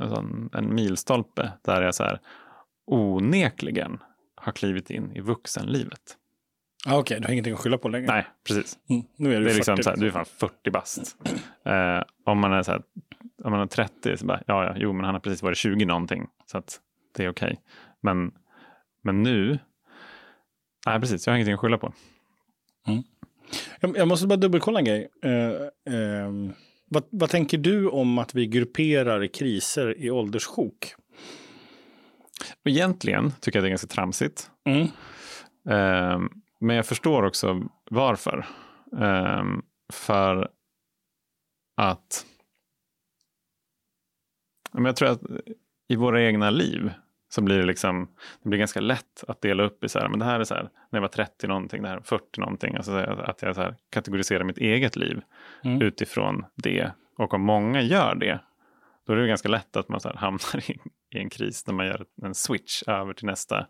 en, 0.00 0.50
en 0.52 0.74
milstolpe 0.74 1.52
där 1.64 1.82
jag 1.82 1.94
så 1.94 2.04
här, 2.04 2.20
onekligen 2.86 3.98
har 4.34 4.52
klivit 4.52 4.90
in 4.90 5.12
i 5.12 5.20
vuxenlivet. 5.20 6.16
Ah, 6.86 6.98
Okej, 6.98 7.20
du 7.20 7.26
har 7.26 7.32
ingenting 7.32 7.54
att 7.54 7.60
skylla 7.60 7.78
på 7.78 7.88
längre? 7.88 8.06
Nej, 8.06 8.26
precis. 8.46 8.78
Mm. 8.88 9.02
Nu 9.16 9.34
är 9.34 9.38
du 9.38 9.44
Det 9.44 9.50
är 9.50 9.54
40. 9.54 9.56
liksom 9.56 9.76
så 9.82 9.90
här, 9.90 9.96
du 9.96 10.06
är 10.06 10.10
fan 10.10 10.24
40 10.24 10.70
bast. 10.70 11.16
Eh, 11.64 12.02
om 12.24 12.38
man 12.38 12.52
är 12.52 12.62
så 12.62 12.72
här, 12.72 12.82
om 13.44 13.52
man 13.52 13.60
är 13.60 13.66
30 13.66 14.16
så 14.16 14.26
bara, 14.26 14.42
ja, 14.46 14.64
ja, 14.64 14.74
jo, 14.76 14.92
men 14.92 15.04
han 15.04 15.14
har 15.14 15.20
precis 15.20 15.42
varit 15.42 15.58
20 15.58 15.84
någonting. 15.84 16.26
Så 16.46 16.58
att 16.58 16.80
det 17.12 17.24
är 17.24 17.30
okej. 17.30 17.60
Men, 18.00 18.34
men 19.02 19.22
nu, 19.22 19.58
nej 20.86 21.00
precis, 21.00 21.26
jag 21.26 21.32
har 21.32 21.36
ingenting 21.36 21.54
att 21.54 21.60
skylla 21.60 21.78
på. 21.78 21.92
Jag, 23.80 23.96
jag 23.96 24.08
måste 24.08 24.26
bara 24.26 24.36
dubbelkolla 24.36 24.78
en 24.78 24.84
grej. 24.84 25.08
Eh, 25.22 25.94
ehm, 25.94 26.52
vad, 26.88 27.04
vad 27.10 27.30
tänker 27.30 27.58
du 27.58 27.88
om 27.88 28.18
att 28.18 28.34
vi 28.34 28.46
grupperar 28.46 29.26
kriser 29.26 29.98
i 29.98 30.10
ålderssjok? 30.10 30.94
Egentligen 32.64 33.32
tycker 33.40 33.58
jag 33.58 33.64
det 33.64 33.68
är 33.68 33.70
ganska 33.70 33.86
tramsigt. 33.86 34.50
Mm. 34.64 34.82
Eh, 35.68 36.28
men 36.60 36.76
jag 36.76 36.86
förstår 36.86 37.22
också 37.22 37.62
varför. 37.90 38.46
Eh, 39.00 39.44
för 39.92 40.50
att 41.76 42.26
men 44.72 44.84
jag 44.84 44.96
tror 44.96 45.08
att 45.08 45.22
i 45.88 45.96
våra 45.96 46.22
egna 46.22 46.50
liv 46.50 46.92
så 47.28 47.42
blir 47.42 47.58
det 47.58 47.64
liksom, 47.66 48.08
det 48.42 48.48
blir 48.48 48.58
ganska 48.58 48.80
lätt 48.80 49.24
att 49.28 49.40
dela 49.40 49.62
upp 49.62 49.84
i 49.84 49.88
så 49.88 49.98
här, 49.98 50.08
men 50.08 50.18
det 50.18 50.24
här 50.24 50.40
är 50.40 50.44
så 50.44 50.54
här, 50.54 50.62
när 50.62 50.96
jag 50.96 51.00
var 51.00 51.08
30 51.08 51.46
någonting, 51.46 51.82
det 51.82 51.88
här 51.88 51.96
är 51.96 52.00
40 52.00 52.40
någonting, 52.40 52.74
alltså 52.76 52.92
att 52.96 53.42
jag 53.42 53.54
så 53.54 53.60
här 53.60 53.76
kategoriserar 53.90 54.44
mitt 54.44 54.58
eget 54.58 54.96
liv 54.96 55.20
Mm. 55.64 55.82
utifrån 55.82 56.44
det. 56.54 56.90
Och 57.16 57.34
om 57.34 57.40
många 57.42 57.82
gör 57.82 58.14
det, 58.14 58.40
då 59.06 59.12
är 59.12 59.16
det 59.16 59.26
ganska 59.28 59.48
lätt 59.48 59.76
att 59.76 59.88
man 59.88 60.00
så 60.00 60.16
hamnar 60.16 60.70
i, 60.70 60.78
i 61.10 61.18
en 61.18 61.30
kris 61.30 61.66
när 61.66 61.74
man 61.74 61.86
gör 61.86 62.04
en 62.22 62.34
switch 62.34 62.82
över 62.86 63.12
till 63.12 63.26
nästa 63.26 63.66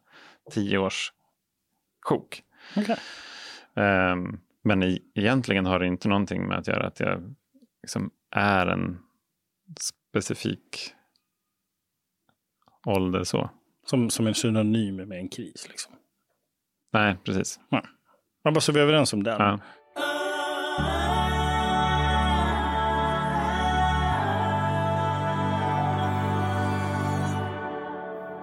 tio 0.51 0.79
års 0.79 1.13
sjok. 2.09 2.43
Okej. 2.77 2.97
Ehm, 3.75 4.41
men 4.63 4.83
i, 4.83 5.03
egentligen 5.15 5.67
har 5.67 5.79
det 5.79 5.87
inte 5.87 6.09
någonting 6.09 6.47
med 6.49 6.59
att 6.59 6.69
göra 6.69 6.87
att 6.87 7.01
jag 7.01 7.35
liksom 7.83 8.11
är 8.31 8.67
en 8.67 8.99
specifik 9.81 10.95
ålder 12.87 13.25
så. 13.25 13.51
Som, 13.87 14.11
som 14.11 14.27
en 14.27 14.35
synonym 14.35 14.97
med 14.97 15.19
en 15.19 15.29
kris. 15.29 15.67
Liksom. 15.69 15.93
Nej, 16.93 17.17
precis. 17.25 17.61
Ja, 17.71 17.83
bara 18.45 18.61
så 18.61 18.73
vi 18.73 18.79
är 18.79 18.83
överens 18.83 19.13
om 19.13 19.23
den. 19.23 19.41
Ja. 19.41 19.59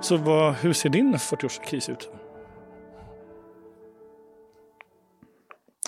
Så 0.02 0.18
vad, 0.18 0.54
hur 0.56 0.74
ser 0.74 0.90
din 0.90 1.16
40-årskris 1.16 1.92
ut? 1.92 2.10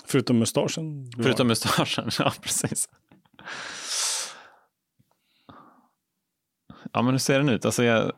Förutom 0.04 0.38
mustaschen? 0.38 1.10
du 1.10 1.16
har. 1.16 1.22
Förutom 1.22 1.48
mustaschen, 1.48 2.10
ja 2.18 2.32
precis. 2.42 2.88
Ja, 6.92 7.02
men 7.02 7.10
hur 7.10 7.18
ser 7.18 7.38
den 7.38 7.48
ut? 7.48 7.64
Alltså 7.64 7.84
jag... 7.84 8.12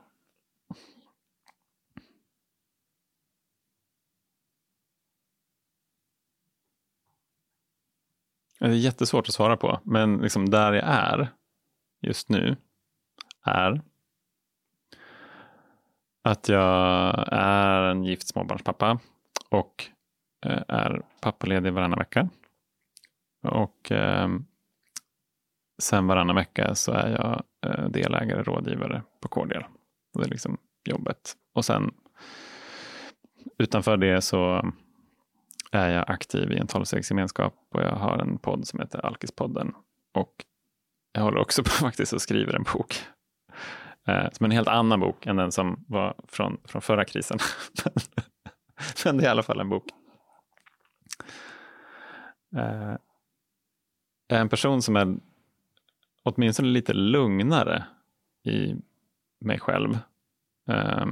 Det 8.61 8.67
är 8.67 8.71
jättesvårt 8.71 9.29
att 9.29 9.35
svara 9.35 9.57
på, 9.57 9.81
men 9.85 10.17
liksom 10.17 10.51
där 10.51 10.73
jag 10.73 10.85
är 10.85 11.29
just 12.01 12.29
nu 12.29 12.57
är 13.45 13.83
att 16.25 16.49
jag 16.49 17.25
är 17.33 17.83
en 17.83 18.05
gift 18.05 18.29
småbarnspappa 18.29 18.99
och 19.51 19.85
eh, 20.47 20.63
är 20.69 21.03
pappaledig 21.21 21.73
varannan 21.73 21.99
vecka. 21.99 22.29
Och 23.43 23.93
eh, 23.93 24.29
sen 25.83 26.07
varannan 26.07 26.37
vecka 26.37 26.75
så 26.75 26.93
är 26.93 27.11
jag 27.11 27.43
eh, 27.67 27.89
delägare, 27.89 28.43
rådgivare 28.43 29.03
på 29.21 29.29
Cordial. 29.29 29.65
Det 30.15 30.25
är 30.25 30.29
liksom 30.29 30.59
jobbet. 30.85 31.37
Och 31.55 31.65
sen 31.65 31.95
utanför 33.59 33.97
det 33.97 34.21
så 34.21 34.73
är 35.71 35.91
jag 35.91 36.11
aktiv 36.11 36.53
i 36.53 36.59
en 36.59 36.67
tolvstegsgemenskap 36.67 37.55
och 37.75 37.83
jag 37.83 37.97
har 37.97 38.19
en 38.19 38.39
podd 38.39 38.67
som 38.67 38.81
heter 38.81 39.07
Alkispodden. 39.07 39.75
Och 40.15 40.45
jag 41.13 41.23
håller 41.23 41.39
också 41.39 41.63
på 41.65 41.71
faktiskt 41.71 42.13
och 42.13 42.23
skriver 42.23 42.55
en 42.55 42.63
bok. 42.63 43.03
Eh, 44.07 44.31
som 44.33 44.45
en 44.45 44.51
helt 44.51 44.69
annan 44.69 45.01
bok 45.01 45.27
än 45.27 45.37
den 45.37 45.53
som 45.53 45.85
var 45.89 46.15
från, 46.29 46.61
från 46.65 46.83
förra 46.83 47.05
krisen. 47.05 47.39
Men 49.05 49.17
det 49.17 49.23
är 49.23 49.27
i 49.27 49.31
alla 49.31 49.43
fall 49.43 49.61
en 49.61 49.69
bok. 49.69 49.85
Eh, 52.57 52.97
jag 54.27 54.37
är 54.37 54.41
en 54.41 54.49
person 54.49 54.83
som 54.83 54.97
är 54.97 55.17
åtminstone 56.23 56.69
lite 56.69 56.93
lugnare 56.93 57.85
i 58.45 58.75
mig 59.41 59.59
själv. 59.59 59.99
Eh, 60.69 61.07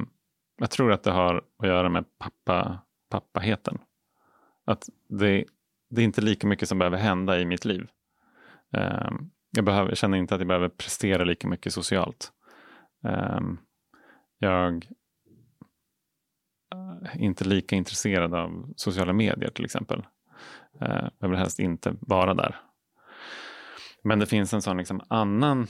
jag 0.56 0.70
tror 0.70 0.92
att 0.92 1.02
det 1.02 1.10
har 1.10 1.44
att 1.58 1.68
göra 1.68 1.88
med 1.88 2.04
pappa, 2.18 2.78
pappaheten. 3.08 3.78
Att 4.68 4.88
det, 5.08 5.44
det 5.90 6.00
är 6.00 6.04
inte 6.04 6.20
lika 6.20 6.46
mycket 6.46 6.68
som 6.68 6.78
behöver 6.78 6.98
hända 6.98 7.40
i 7.40 7.44
mitt 7.44 7.64
liv. 7.64 7.88
Um, 8.72 9.30
jag, 9.50 9.64
behöver, 9.64 9.88
jag 9.88 9.98
känner 9.98 10.18
inte 10.18 10.34
att 10.34 10.40
jag 10.40 10.48
behöver 10.48 10.68
prestera 10.68 11.24
lika 11.24 11.48
mycket 11.48 11.72
socialt. 11.72 12.32
Um, 13.02 13.58
jag 14.38 14.86
eh, 16.74 17.14
är 17.14 17.20
inte 17.20 17.44
lika 17.44 17.76
intresserad 17.76 18.34
av 18.34 18.72
sociala 18.76 19.12
medier 19.12 19.50
till 19.50 19.64
exempel. 19.64 20.06
Uh, 20.82 21.08
jag 21.18 21.28
vill 21.28 21.38
helst 21.38 21.58
inte 21.58 21.94
vara 22.00 22.34
där. 22.34 22.56
Men 24.04 24.18
det 24.18 24.26
finns 24.26 24.54
en 24.54 24.62
sån 24.62 24.76
liksom 24.76 25.00
annan 25.08 25.66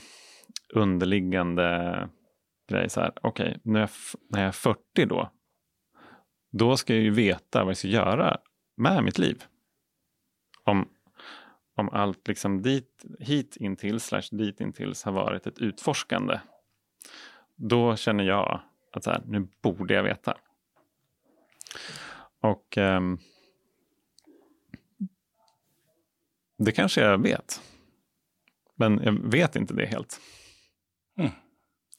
underliggande 0.73 2.09
grej. 2.69 2.89
så 2.89 3.01
här, 3.01 3.11
Okej, 3.21 3.59
när, 3.63 3.79
jag, 3.79 3.89
när 4.29 4.39
jag 4.39 4.47
är 4.47 4.51
40 4.51 5.05
då, 5.05 5.31
då 6.51 6.77
ska 6.77 6.93
jag 6.93 7.03
ju 7.03 7.11
veta 7.11 7.63
vad 7.63 7.69
jag 7.69 7.77
ska 7.77 7.87
göra 7.87 8.37
med 8.79 9.03
mitt 9.03 9.17
liv. 9.17 9.43
Om, 10.63 10.89
om 11.75 11.89
allt 11.89 12.27
liksom 12.27 12.61
dit, 12.61 13.05
hit 13.19 13.55
intill 13.55 13.99
slash 13.99 14.23
dit 14.31 14.61
intills 14.61 15.03
har 15.03 15.11
varit 15.11 15.47
ett 15.47 15.59
utforskande. 15.59 16.39
Då 17.55 17.95
känner 17.95 18.23
jag 18.23 18.61
att 18.91 19.03
så 19.03 19.11
här, 19.11 19.21
nu 19.25 19.47
borde 19.61 19.93
jag 19.93 20.03
veta. 20.03 20.37
Och 22.39 22.77
ehm, 22.77 23.17
det 26.57 26.71
kanske 26.71 27.01
jag 27.01 27.17
vet. 27.17 27.61
Men 28.75 29.01
jag 29.03 29.31
vet 29.31 29.55
inte 29.55 29.73
det 29.73 29.85
helt. 29.85 30.21
Mm. 31.17 31.31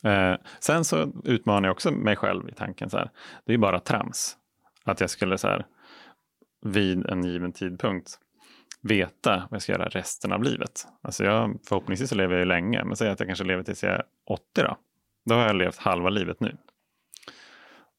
Eh, 0.04 0.38
sen 0.60 0.84
så 0.84 1.12
utmanar 1.24 1.68
jag 1.68 1.72
också 1.74 1.90
mig 1.90 2.16
själv 2.16 2.48
i 2.48 2.52
tanken 2.52 2.90
så 2.90 2.98
här. 2.98 3.10
Det 3.44 3.54
är 3.54 3.58
bara 3.58 3.80
trams. 3.80 4.36
Att 4.84 5.00
jag 5.00 5.10
skulle 5.10 5.38
så 5.38 5.48
här 5.48 5.66
vid 6.62 7.06
en 7.06 7.24
given 7.24 7.52
tidpunkt 7.52 8.18
veta 8.82 9.36
vad 9.36 9.56
jag 9.56 9.62
ska 9.62 9.72
göra 9.72 9.88
resten 9.88 10.32
av 10.32 10.42
livet. 10.42 10.86
Alltså 11.02 11.24
jag, 11.24 11.58
förhoppningsvis 11.68 12.08
så 12.08 12.14
lever 12.14 12.34
jag 12.34 12.40
ju 12.40 12.46
länge, 12.46 12.84
men 12.84 12.96
säg 12.96 13.10
att 13.10 13.20
jag 13.20 13.28
kanske 13.28 13.44
lever 13.44 13.62
tills 13.62 13.82
jag 13.82 13.92
är 13.92 14.02
80 14.26 14.42
då. 14.54 14.76
Då 15.24 15.34
har 15.34 15.46
jag 15.46 15.56
levt 15.56 15.76
halva 15.76 16.10
livet 16.10 16.40
nu. 16.40 16.56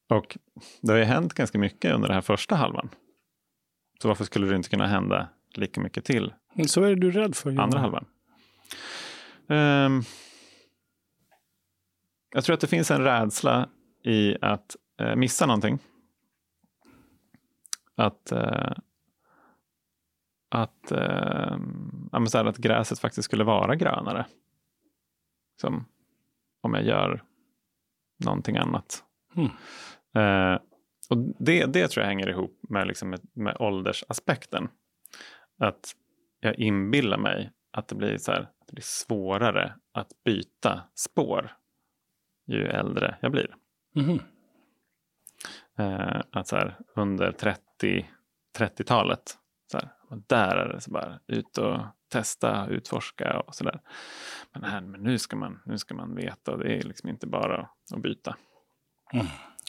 Och 0.08 0.38
det 0.80 0.92
har 0.92 0.98
ju 0.98 1.04
hänt 1.04 1.34
ganska 1.34 1.58
mycket 1.58 1.94
under 1.94 2.08
den 2.08 2.14
här 2.14 2.22
första 2.22 2.54
halvan. 2.54 2.88
Så 4.02 4.08
varför 4.08 4.24
skulle 4.24 4.46
det 4.46 4.56
inte 4.56 4.68
kunna 4.68 4.86
hända 4.86 5.28
lika 5.54 5.80
mycket 5.80 6.04
till 6.04 6.32
Så 6.66 6.82
är 6.82 6.96
du 6.96 7.10
rädd 7.10 7.36
för? 7.36 7.60
Andra 7.60 7.78
halvan? 7.78 8.04
Ehm, 9.48 10.02
jag 12.34 12.44
tror 12.44 12.54
att 12.54 12.60
det 12.60 12.66
finns 12.66 12.90
en 12.90 13.04
rädsla 13.04 13.68
i 14.04 14.36
att 14.40 14.76
eh, 15.00 15.16
missa 15.16 15.46
någonting. 15.46 15.78
Att, 18.02 18.32
eh, 18.32 18.72
att, 20.48 20.92
eh, 20.92 21.58
ja, 22.12 22.18
men 22.18 22.26
så 22.26 22.38
här, 22.38 22.44
att 22.44 22.56
gräset 22.56 22.98
faktiskt 22.98 23.24
skulle 23.24 23.44
vara 23.44 23.76
grönare. 23.76 24.26
Som 25.60 25.84
om 26.60 26.74
jag 26.74 26.84
gör 26.84 27.22
någonting 28.24 28.56
annat. 28.56 29.04
Mm. 29.34 29.50
Eh, 30.14 30.60
och 31.10 31.18
det, 31.38 31.66
det 31.66 31.88
tror 31.88 32.02
jag 32.02 32.08
hänger 32.08 32.28
ihop 32.28 32.60
med, 32.68 32.86
liksom 32.86 33.10
med, 33.10 33.20
med 33.32 33.56
åldersaspekten. 33.60 34.68
Att 35.58 35.92
jag 36.40 36.58
inbillar 36.58 37.18
mig 37.18 37.50
att 37.70 37.88
det 37.88 37.94
blir, 37.94 38.18
så 38.18 38.32
här, 38.32 38.48
det 38.66 38.72
blir 38.72 38.84
svårare 38.84 39.74
att 39.92 40.08
byta 40.24 40.82
spår 40.94 41.56
ju 42.46 42.66
äldre 42.66 43.18
jag 43.20 43.32
blir. 43.32 43.56
Mhm. 43.94 44.20
Eh, 45.78 46.20
att 46.32 46.48
så 46.48 46.56
här, 46.56 46.78
under 46.94 47.32
30, 47.32 48.10
30-talet, 48.58 49.38
så 49.72 49.78
här, 49.78 49.88
där 50.26 50.56
är 50.56 50.68
det 50.68 50.80
så 50.80 50.90
bara 50.90 51.18
ut 51.26 51.58
och 51.58 51.80
testa, 52.08 52.66
utforska 52.66 53.40
och 53.40 53.54
sådär. 53.54 53.80
Men, 54.52 54.64
här, 54.64 54.80
men 54.80 55.00
nu, 55.00 55.18
ska 55.18 55.36
man, 55.36 55.60
nu 55.66 55.78
ska 55.78 55.94
man 55.94 56.14
veta 56.14 56.56
det 56.56 56.78
är 56.78 56.82
liksom 56.82 57.08
inte 57.08 57.26
bara 57.26 57.68
att 57.94 58.02
byta. 58.02 58.36
Mm. 59.12 59.26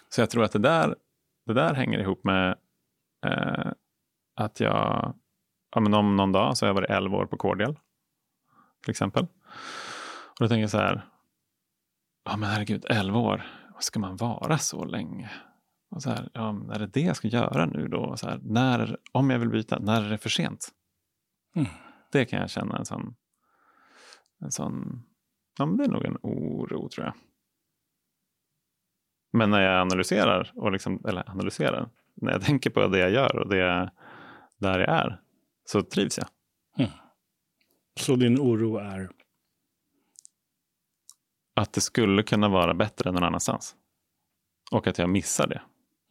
Så 0.10 0.22
jag 0.22 0.30
tror 0.30 0.44
att 0.44 0.52
det 0.52 0.60
där, 0.60 0.96
det 1.46 1.54
där 1.54 1.74
hänger 1.74 2.00
ihop 2.00 2.24
med 2.24 2.58
eh, 3.26 3.72
att 4.36 4.60
jag, 4.60 5.14
ja, 5.76 5.80
men 5.82 5.94
om 5.94 6.16
någon 6.16 6.32
dag 6.32 6.58
så 6.58 6.66
har 6.66 6.70
jag 6.70 6.76
varit 6.76 6.90
11 6.90 7.18
år 7.18 7.26
på 7.26 7.38
Cordial. 7.38 7.80
Till 8.84 8.92
exempel. 8.92 9.24
Och 10.30 10.40
då 10.40 10.48
tänker 10.48 10.62
jag 10.62 10.70
så 10.70 10.78
här, 10.78 11.06
ja 12.26 12.38
men 12.38 12.50
herregud, 12.50 12.86
11 12.90 13.20
år, 13.20 13.44
ska 13.80 14.00
man 14.00 14.16
vara 14.16 14.58
så 14.58 14.86
länge? 14.86 15.32
Och 15.94 16.04
så 16.04 16.10
här, 16.10 16.30
ja, 16.34 16.62
är 16.74 16.80
det 16.80 16.88
det 16.88 17.02
jag 17.02 17.16
ska 17.16 17.28
göra 17.28 17.66
nu 17.66 17.88
då? 17.88 18.18
Så 18.18 18.30
här, 18.30 18.40
när, 18.44 18.98
om 19.12 19.30
jag 19.30 19.40
vill 19.40 19.50
byta, 19.50 19.80
när 19.80 20.04
är 20.04 20.10
det 20.10 20.18
för 20.18 20.30
sent? 20.30 20.70
Mm. 21.56 21.68
Det 22.12 22.26
kan 22.26 22.40
jag 22.40 22.50
känna 22.50 22.78
en 22.78 22.86
sån, 22.86 23.16
en 24.42 24.52
sån, 24.52 25.04
ja 25.58 25.66
men 25.66 25.78
det 25.78 25.84
är 25.84 25.88
nog 25.88 26.06
en 26.06 26.18
oro 26.22 26.90
tror 26.90 27.06
jag. 27.06 27.16
Men 29.34 29.50
när 29.50 29.62
jag 29.62 29.82
analyserar, 29.82 30.52
och 30.56 30.72
liksom, 30.72 31.06
eller 31.08 31.30
analyserar, 31.30 31.90
när 32.14 32.32
jag 32.32 32.42
tänker 32.42 32.70
på 32.70 32.88
det 32.88 33.00
jag 33.00 33.12
gör 33.12 33.36
och 33.36 33.50
det 33.50 33.92
där 34.58 34.80
jag 34.80 34.90
är, 34.90 35.22
så 35.66 35.82
trivs 35.82 36.18
jag. 36.18 36.28
Så 38.00 38.16
din 38.16 38.40
oro 38.40 38.78
är? 38.78 39.10
Att 41.56 41.74
det 41.74 41.82
skulle 41.82 42.24
kunna 42.24 42.50
vara 42.50 42.74
bättre 42.74 43.12
någon 43.12 43.24
annanstans. 43.24 43.76
Och 44.72 44.88
att 44.88 44.98
jag 44.98 45.10
missar 45.10 45.48
det. 45.48 45.62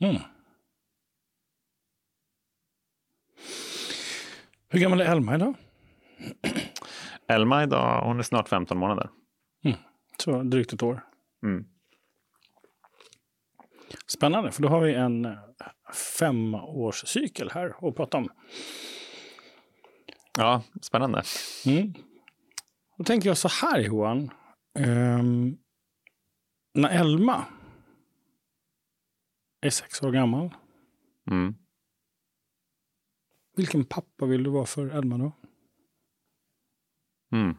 Mm. 0.03 0.23
Hur 4.69 4.81
gammal 4.81 5.01
är 5.01 5.05
Elma 5.05 5.35
idag? 5.35 5.55
Elma 7.29 7.63
idag, 7.63 8.05
hon 8.05 8.19
är 8.19 8.23
snart 8.23 8.49
15 8.49 8.79
månader. 8.79 9.11
Så 10.19 10.43
drygt 10.43 10.73
ett 10.73 10.83
år. 10.83 11.05
Mm. 11.43 11.65
Spännande, 14.07 14.53
för 14.53 14.63
då 14.63 14.69
har 14.69 14.81
vi 14.81 14.95
en 14.95 15.25
eh, 15.25 15.39
femårscykel 16.19 17.51
här 17.51 17.89
att 17.89 17.97
prata 17.97 18.19
om. 18.19 18.29
Ja, 20.39 20.63
spännande. 20.83 21.23
Mm. 21.67 21.95
Då 22.99 23.05
tänker 23.05 23.29
jag 23.29 23.37
så 23.37 23.49
här 23.49 23.81
Johan. 23.81 24.31
Ehm, 24.79 25.57
när 26.75 27.01
Elma 27.01 27.45
är 29.63 29.71
sex 29.71 30.03
år 30.03 30.13
gammal, 30.13 30.55
Mm. 31.31 31.55
vilken 33.57 33.85
pappa 33.85 34.27
vill 34.27 34.43
du 34.43 34.51
vara 34.51 34.67
för 34.67 34.89
Elma 34.91 35.19
då? 35.19 35.33
Mm. 37.33 37.57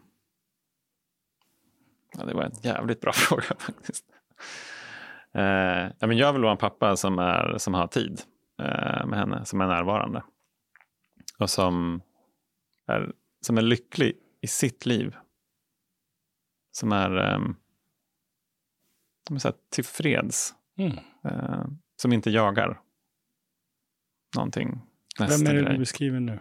Ja, 2.18 2.26
det 2.26 2.34
var 2.34 2.44
en 2.44 2.52
jävligt 2.64 3.02
bra 3.02 3.12
fråga 3.16 3.44
faktiskt. 3.60 4.06
Eh, 5.32 5.92
ja, 6.00 6.08
men 6.08 6.18
jag 6.18 6.34
vill 6.34 6.42
vara 6.42 6.52
en 6.52 6.58
pappa 6.58 6.96
som, 6.96 7.20
är, 7.20 7.58
som 7.58 7.74
har 7.74 7.88
tid 7.88 8.22
eh, 8.60 9.06
med 9.06 9.20
henne, 9.20 9.46
som 9.46 9.62
är 9.62 9.68
närvarande. 9.68 10.24
Och 11.40 11.50
som 11.50 12.02
är, 12.88 13.14
som 13.42 13.58
är 13.58 13.62
lycklig 13.62 14.18
i 14.42 14.48
sitt 14.48 14.86
liv. 14.86 15.16
Som 16.72 16.92
är, 16.92 17.18
eh, 17.34 17.40
som 19.28 19.36
är 19.36 19.40
så 19.40 19.48
här, 19.48 19.56
tillfreds. 19.70 20.54
Mm. 20.78 20.98
Eh, 21.24 21.66
som 22.02 22.14
inte 22.14 22.30
jagar 22.30 22.82
någonting. 24.36 24.82
Nästa 25.20 25.38
Vem 25.38 25.48
är 25.48 25.54
det 25.54 25.62
grej. 25.66 25.74
du 25.74 25.80
beskriver 25.80 26.20
nu? 26.20 26.40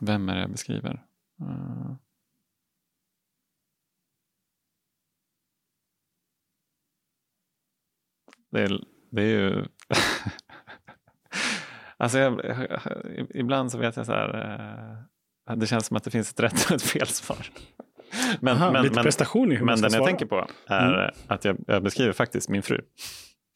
Vem 0.00 0.28
är 0.28 0.34
det 0.34 0.40
jag 0.40 0.50
beskriver? 0.50 1.06
Eh. 1.40 1.94
Det 8.50 8.60
är, 8.62 8.84
det 9.10 9.22
är 9.22 9.26
ju... 9.26 9.64
alltså 11.96 12.18
jag, 12.18 12.40
ibland 13.34 13.72
så 13.72 13.78
vet 13.78 13.96
jag 13.96 14.06
så 14.06 14.12
här... 14.12 14.34
eh, 15.50 15.56
Det 15.56 15.66
känns 15.66 15.86
som 15.86 15.96
att 15.96 16.04
det 16.04 16.10
finns 16.10 16.30
ett 16.32 16.40
rätt 16.40 16.64
och 16.70 16.72
ett 16.72 16.82
fel 16.82 17.06
svar. 17.06 17.50
Men, 18.40 18.56
Aha, 18.56 18.70
men, 18.72 18.82
lite 18.82 18.94
men, 18.94 19.04
prestation 19.04 19.52
i 19.52 19.54
hur 19.54 19.64
men 19.64 19.74
den 19.76 19.82
jag 19.82 19.92
svara. 19.92 20.06
tänker 20.06 20.26
på 20.26 20.46
är 20.66 21.14
att 21.26 21.44
jag, 21.44 21.56
jag 21.66 21.82
beskriver 21.82 22.12
faktiskt 22.12 22.48
min 22.48 22.62
fru. 22.62 22.80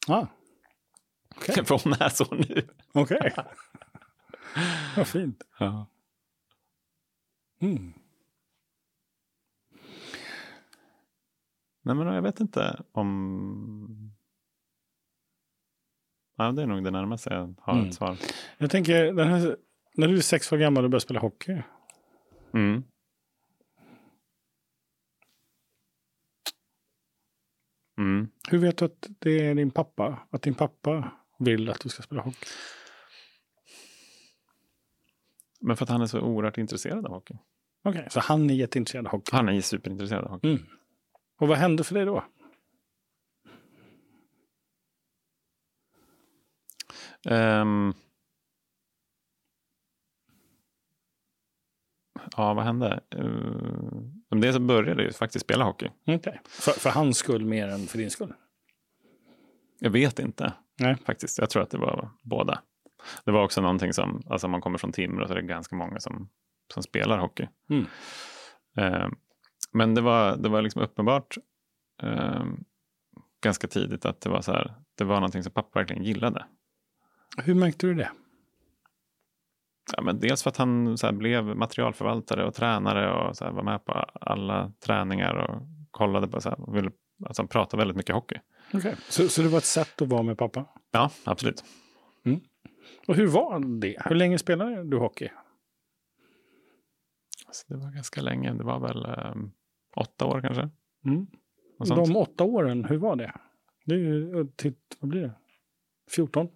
Ah, 0.07 0.25
Okej. 1.35 1.65
För 1.65 1.79
hon 1.83 1.93
är 1.93 2.09
så 2.09 2.35
nu. 2.35 2.67
okej. 2.91 3.33
Vad 4.97 5.07
fint. 5.07 5.43
Ja. 5.59 5.87
Mm. 7.61 7.93
Nej, 11.81 11.95
men 11.95 12.07
jag 12.07 12.21
vet 12.21 12.39
inte 12.39 12.81
om... 12.91 14.11
Ja, 16.37 16.51
det 16.51 16.61
är 16.61 16.67
nog 16.67 16.83
det 16.83 16.91
närmaste 16.91 17.33
jag 17.33 17.55
har 17.61 17.73
Mm. 17.73 17.87
ett 17.89 17.95
svar. 17.95 18.17
Jag 18.57 18.71
tänker, 18.71 19.13
den 19.13 19.27
här, 19.27 19.57
när 19.95 20.07
du 20.07 20.17
är 20.17 20.21
sex 20.21 20.51
år 20.53 20.57
gammal 20.57 20.83
och 20.83 20.89
börjar 20.89 20.99
spela 20.99 21.19
hockey. 21.19 21.61
Mm. 22.53 22.83
Mm. 27.99 28.27
Hur 28.49 28.57
vet 28.57 28.77
du 28.77 28.85
att 28.85 29.07
det 29.19 29.47
är 29.47 29.55
din 29.55 29.71
pappa? 29.71 30.27
Att 30.29 30.41
din 30.41 30.55
pappa 30.55 31.11
vill 31.39 31.69
att 31.69 31.79
du 31.79 31.89
ska 31.89 32.03
spela 32.03 32.21
hockey? 32.21 32.45
Men 35.61 35.77
för 35.77 35.83
att 35.83 35.89
han 35.89 36.01
är 36.01 36.05
så 36.05 36.21
oerhört 36.21 36.57
intresserad 36.57 37.05
av 37.05 37.11
hockey. 37.11 37.33
Okej, 37.83 38.07
så 38.09 38.19
han 38.19 38.49
är 38.49 38.53
jätteintresserad 38.53 39.05
av 39.05 39.11
hockey. 39.11 39.29
Han 39.35 39.49
är 39.49 39.61
superintresserad 39.61 40.23
av 40.23 40.31
hockey. 40.31 40.47
Mm. 40.47 40.63
Och 41.39 41.47
vad 41.47 41.57
hände 41.57 41.83
för 41.83 41.95
dig 41.95 42.05
då? 42.05 42.23
Ehm. 47.25 47.93
Ja, 52.37 52.53
vad 52.53 52.63
hände? 52.63 52.99
Uh, 53.15 54.39
det 54.41 54.53
så 54.53 54.59
började 54.59 55.01
jag 55.01 55.07
ju 55.07 55.13
faktiskt 55.13 55.45
spela 55.45 55.63
hockey. 55.63 55.89
Okej. 56.07 56.41
För, 56.45 56.71
för 56.71 56.89
hans 56.89 57.17
skull 57.17 57.45
mer 57.45 57.67
än 57.67 57.87
för 57.87 57.97
din 57.97 58.11
skull? 58.11 58.33
Jag 59.79 59.89
vet 59.89 60.19
inte 60.19 60.53
Nej. 60.79 60.95
faktiskt. 61.05 61.37
Jag 61.37 61.49
tror 61.49 61.63
att 61.63 61.69
det 61.69 61.77
var 61.77 62.09
båda. 62.21 62.61
Det 63.25 63.31
var 63.31 63.43
också 63.43 63.61
någonting 63.61 63.93
som, 63.93 64.23
alltså 64.29 64.47
man 64.47 64.61
kommer 64.61 64.77
från 64.77 64.91
Timrå 64.91 65.27
så 65.27 65.33
är 65.33 65.41
det 65.41 65.47
ganska 65.47 65.75
många 65.75 65.99
som, 65.99 66.29
som 66.73 66.83
spelar 66.83 67.17
hockey. 67.17 67.47
Mm. 67.69 67.85
Eh, 68.77 69.09
men 69.71 69.95
det 69.95 70.01
var, 70.01 70.37
det 70.37 70.49
var 70.49 70.61
liksom 70.61 70.81
uppenbart 70.81 71.37
eh, 72.01 72.45
ganska 73.41 73.67
tidigt 73.67 74.05
att 74.05 74.21
det 74.21 74.29
var 74.29 74.41
så 74.41 74.51
här, 74.51 74.73
det 74.97 75.03
var 75.03 75.15
någonting 75.15 75.43
som 75.43 75.51
pappa 75.51 75.79
verkligen 75.79 76.03
gillade. 76.03 76.45
Hur 77.37 77.55
märkte 77.55 77.87
du 77.87 77.93
det? 77.93 78.11
Ja, 79.97 80.01
men 80.01 80.19
dels 80.19 80.43
för 80.43 80.49
att 80.49 80.57
han 80.57 80.97
så 80.97 81.07
här, 81.07 81.13
blev 81.13 81.43
materialförvaltare 81.43 82.45
och 82.45 82.53
tränare 82.53 83.13
och 83.13 83.37
så 83.37 83.45
här, 83.45 83.51
var 83.51 83.63
med 83.63 83.85
på 83.85 83.91
alla 84.21 84.71
träningar 84.85 85.35
och 85.35 85.61
kollade 85.91 86.27
på, 86.27 86.41
så 86.41 86.49
här, 86.49 86.61
och 86.61 86.75
ville, 86.75 86.91
alltså, 87.25 87.41
han 87.41 87.47
pratade 87.47 87.81
väldigt 87.81 87.97
mycket 87.97 88.15
hockey. 88.15 88.39
Okay. 88.73 88.95
Så, 89.09 89.29
så 89.29 89.41
det 89.41 89.47
var 89.47 89.57
ett 89.57 89.63
sätt 89.63 90.01
att 90.01 90.07
vara 90.07 90.23
med 90.23 90.37
pappa? 90.37 90.65
Ja, 90.91 91.11
absolut. 91.23 91.63
Och 93.07 93.15
hur 93.15 93.27
var 93.27 93.79
det? 93.79 93.95
Hur 94.05 94.15
länge 94.15 94.37
spelade 94.37 94.83
du 94.83 94.97
hockey? 94.97 95.29
Så 97.51 97.73
det 97.73 97.79
var 97.79 97.91
ganska 97.91 98.21
länge, 98.21 98.53
det 98.53 98.63
var 98.63 98.79
väl 98.79 99.05
eh, 99.05 99.35
åtta 99.95 100.25
år 100.25 100.41
kanske. 100.41 100.69
Mm. 101.05 101.27
De 101.79 102.15
åtta 102.15 102.43
åren, 102.43 102.85
hur 102.85 102.97
var 102.97 103.15
det? 103.15 103.33
Det 103.85 103.93
är 103.93 103.99
ju 103.99 104.31
vad 104.99 105.09
blir 105.09 105.21
det? 105.21 105.33
14? 106.15 106.47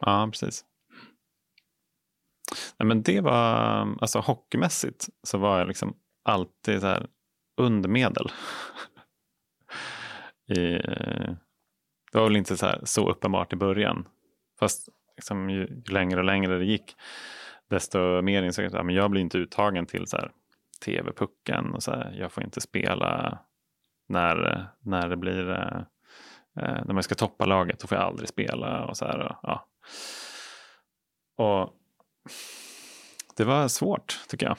Ja, 0.00 0.28
precis. 0.32 0.64
Nej, 2.78 2.86
men 2.86 3.02
det 3.02 3.20
var, 3.20 3.34
alltså 4.00 4.18
hockeymässigt 4.18 5.08
så 5.22 5.38
var 5.38 5.58
jag 5.58 5.68
liksom 5.68 5.96
alltid 6.24 6.80
så 6.80 6.86
här 6.86 7.06
undermedel. 7.56 8.26
I, 10.48 10.78
det 12.12 12.18
var 12.18 12.24
väl 12.24 12.36
inte 12.36 12.56
så, 12.56 12.66
här, 12.66 12.80
så 12.84 13.10
uppenbart 13.10 13.52
i 13.52 13.56
början. 13.56 14.08
Fast 14.58 14.88
liksom, 15.16 15.50
ju, 15.50 15.60
ju 15.60 15.82
längre 15.92 16.18
och 16.18 16.24
längre 16.24 16.58
det 16.58 16.64
gick 16.64 16.96
desto 17.70 18.22
mer 18.22 18.42
insåg 18.42 18.64
jag 18.64 18.76
att 18.76 18.94
jag 18.94 19.10
blir 19.10 19.20
inte 19.20 19.38
uttagen 19.38 19.86
till 19.86 20.06
så 20.06 20.16
här, 20.16 20.32
tv-pucken 20.84 21.74
och 21.74 21.82
så 21.82 21.90
här, 21.90 22.14
jag 22.18 22.32
får 22.32 22.44
inte 22.44 22.60
spela 22.60 23.38
när, 24.08 24.66
när 24.80 25.08
det 25.08 25.16
blir 25.16 25.50
eh, 25.50 25.78
eh, 26.56 26.84
när 26.84 26.92
man 26.92 27.02
ska 27.02 27.14
toppa 27.14 27.44
laget 27.44 27.80
då 27.80 27.86
får 27.86 27.98
jag 27.98 28.06
aldrig 28.06 28.28
spela 28.28 28.84
och 28.84 28.96
så 28.96 29.04
här. 29.04 29.18
Och, 29.18 29.36
ja. 29.42 29.68
och 31.36 31.74
det 33.36 33.44
var 33.44 33.68
svårt 33.68 34.20
tycker 34.28 34.46
jag. 34.46 34.56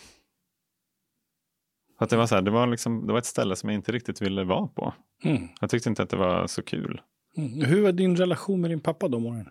Att 1.98 2.10
det, 2.10 2.18
var 2.18 2.28
så 2.28 2.36
här, 2.36 2.42
det, 2.42 2.52
var 2.52 2.68
liksom, 2.68 3.08
det 3.08 3.14
var 3.14 3.20
ett 3.20 3.26
ställe 3.26 3.56
som 3.56 3.70
jag 3.70 3.76
inte 3.76 3.92
riktigt 3.92 4.22
ville 4.22 4.44
vara 4.44 4.68
på. 4.68 4.94
Mm. 5.24 5.48
Jag 5.62 5.70
tyckte 5.70 5.90
inte 5.90 6.04
att 6.04 6.10
det 6.10 6.18
var 6.18 6.48
så 6.48 6.64
kul. 6.64 7.02
Mm. 7.38 7.62
Hur 7.62 7.82
var 7.82 7.92
din 7.92 8.16
relation 8.16 8.62
med 8.62 8.72
din 8.72 8.80
pappa 8.80 9.08
de 9.08 9.26
åren? 9.26 9.50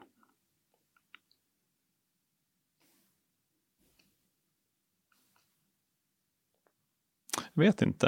Jag 7.54 7.64
vet 7.64 7.82
inte. 7.82 8.06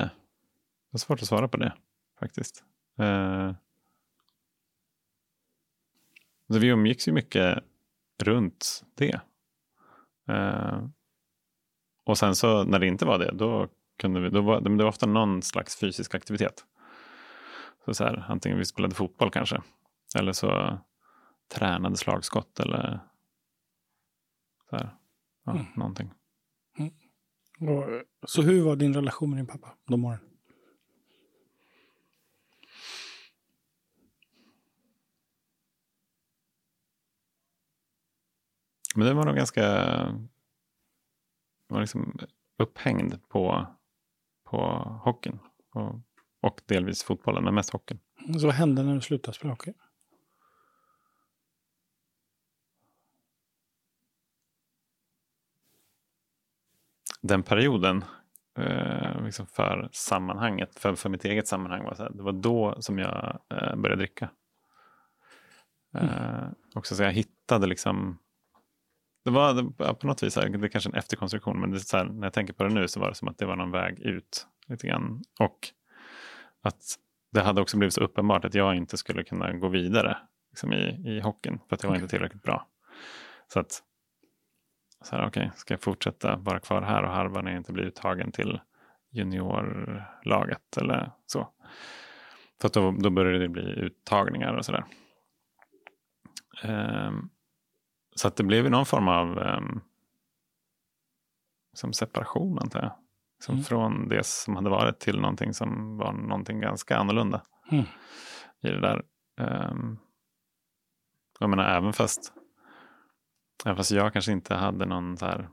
Det 0.91 0.97
är 0.97 0.99
svårt 0.99 1.23
att 1.23 1.29
svara 1.29 1.49
på 1.49 1.57
det 1.57 1.73
faktiskt. 2.19 2.65
Eh, 2.99 3.53
så 6.53 6.59
vi 6.59 6.67
umgicks 6.67 7.09
ju 7.09 7.13
mycket 7.13 7.59
runt 8.23 8.85
det. 8.95 9.21
Eh, 10.29 10.87
och 12.07 12.19
sen 12.19 12.37
så 12.37 12.65
när 12.65 12.79
det 12.79 12.87
inte 12.87 13.05
var 13.05 13.19
det, 13.19 13.31
då 13.33 13.69
kunde 13.99 14.21
vi, 14.21 14.31
då 14.31 14.41
var, 14.41 14.61
det 14.61 14.71
var 14.71 14.85
ofta 14.85 15.07
någon 15.07 15.43
slags 15.43 15.77
fysisk 15.81 16.15
aktivitet. 16.15 16.65
Så, 17.85 17.95
så 17.95 18.05
här, 18.05 18.25
antingen 18.29 18.59
vi 18.59 18.65
spelade 18.65 18.95
fotboll 18.95 19.31
kanske, 19.31 19.63
eller 20.19 20.33
så 20.33 20.79
tränade 21.55 21.97
slagskott 21.97 22.61
eller 22.61 23.01
så 24.71 24.77
här, 24.77 24.91
ja, 25.45 25.53
Mm. 25.53 25.67
någonting. 25.77 26.13
Och, 27.61 27.85
så 28.29 28.43
hur 28.43 28.63
var 28.65 28.77
din 28.77 28.95
relation 28.95 29.31
med 29.31 29.39
din 29.39 29.47
pappa 29.47 29.75
de 29.87 30.05
åren? 30.05 30.19
Men 38.95 39.07
det 39.07 39.15
var 39.15 39.25
nog 39.25 39.37
ganska 39.37 39.65
var 41.69 41.81
liksom 41.81 42.19
upphängd 42.59 43.29
på, 43.29 43.67
på 44.45 44.59
hockeyn. 45.05 45.39
Och, 45.75 46.01
och 46.41 46.61
delvis 46.67 47.03
fotbollen, 47.03 47.45
men 47.45 47.55
mest 47.55 47.71
hockeyn. 47.71 48.01
Så 48.41 48.47
vad 48.47 48.55
hände 48.55 48.83
när 48.83 48.95
du 48.95 49.01
slutade 49.01 49.37
spela 49.37 49.53
hockey? 49.53 49.73
Den 57.23 57.43
perioden, 57.43 58.05
eh, 58.59 59.25
liksom 59.25 59.47
för 59.47 59.89
sammanhanget, 59.93 60.79
för, 60.79 60.95
för 60.95 61.09
mitt 61.09 61.25
eget 61.25 61.49
sammanhang, 61.49 61.85
var 61.85 61.95
så 61.95 62.03
här, 62.03 62.11
det 62.11 62.23
var 62.23 62.33
då 62.33 62.77
som 62.83 62.99
jag 62.99 63.41
eh, 63.51 63.77
började 63.77 63.97
dricka. 63.97 64.31
Eh, 65.95 66.49
också 66.75 66.95
så 66.95 67.03
jag 67.03 67.13
hittade 67.13 67.67
liksom 67.67 68.19
det 69.27 69.33
var 69.33 69.55
det, 69.55 69.95
på 69.95 70.07
något 70.07 70.23
vis, 70.23 70.37
här, 70.37 70.49
det 70.49 70.67
är 70.67 70.69
kanske 70.69 70.91
en 70.91 70.95
efterkonstruktion, 70.95 71.61
men 71.61 71.73
här, 71.93 72.05
när 72.05 72.27
jag 72.27 72.33
tänker 72.33 72.53
på 72.53 72.65
det 72.65 72.75
nu 72.75 72.89
så 72.89 73.01
var 73.01 73.09
det 73.09 73.15
som 73.15 73.29
att 73.29 73.39
det 73.39 73.47
var 73.47 73.57
någon 73.57 73.71
väg 73.71 73.99
ut. 73.99 74.47
lite 74.67 74.87
grann. 74.87 75.23
Och 75.41 75.59
att 76.63 76.83
det 77.33 77.41
hade 77.41 77.61
också 77.61 77.77
blivit 77.77 77.95
så 77.95 78.01
uppenbart 78.01 78.45
att 78.45 78.55
jag 78.55 78.77
inte 78.77 78.97
skulle 78.97 79.25
kunna 79.25 79.53
gå 79.53 79.69
vidare 79.69 80.17
liksom 80.51 80.73
i, 80.73 81.03
i 81.05 81.21
hockeyn, 81.21 81.59
för 81.69 81.77
att 81.77 81.83
jag 81.83 81.91
var 81.91 81.97
inte 81.97 82.09
tillräckligt 82.09 82.43
bra. 82.43 82.67
Så 83.53 83.61
att, 83.61 83.83
så 85.05 85.17
här, 85.17 85.27
okej, 85.27 85.51
ska 85.55 85.75
jag 85.75 85.81
fortsätta 85.81 86.37
vara 86.37 86.61
kvar 86.61 86.83
här 86.83 87.03
och 87.03 87.11
harva 87.11 87.43
när 87.43 87.51
jag 87.51 87.61
inte 87.61 87.73
blir 87.73 87.85
uttagen 87.85 88.33
till 88.33 88.61
juniorlaget 89.11 90.77
eller 90.77 91.13
så. 91.27 91.49
För 92.61 92.67
att 92.67 92.75
då, 92.75 92.91
då 92.91 93.11
började 93.11 93.39
det 93.39 93.49
bli 93.49 93.63
uttagningar 93.63 94.55
och 94.55 94.65
sådär. 94.65 94.85
Um, 96.65 97.31
så 98.17 98.29
att 98.29 98.37
det 98.37 98.45
blev 98.45 98.65
ju 98.65 98.71
någon 98.71 98.87
form 98.87 99.09
av 99.09 99.39
um, 99.39 99.81
som 101.73 101.93
separation 101.93 102.59
antar 102.59 102.83
jag. 102.83 102.93
Som 103.39 103.55
Mm. 103.55 103.65
Från 103.65 104.09
det 104.09 104.27
som 104.27 104.57
hade 104.57 104.71
varit 104.71 104.99
till 104.99 105.21
någonting 105.21 105.55
som 105.55 105.97
var 105.97 106.13
någonting 106.13 106.61
ganska 106.61 106.97
annorlunda. 106.97 107.43
Mm. 107.73 107.85
I 108.61 108.69
det 108.69 108.81
där. 108.81 109.03
Um, 109.41 109.99
jag 111.41 111.51
menar 111.51 111.65
även 111.77 111.93
fast, 111.93 112.33
även 113.65 113.77
fast 113.77 113.91
jag 113.91 114.13
kanske 114.13 114.33
inte 114.33 114.55
hade 114.55 114.87
någon 114.87 115.17
så 115.17 115.27
här. 115.27 115.49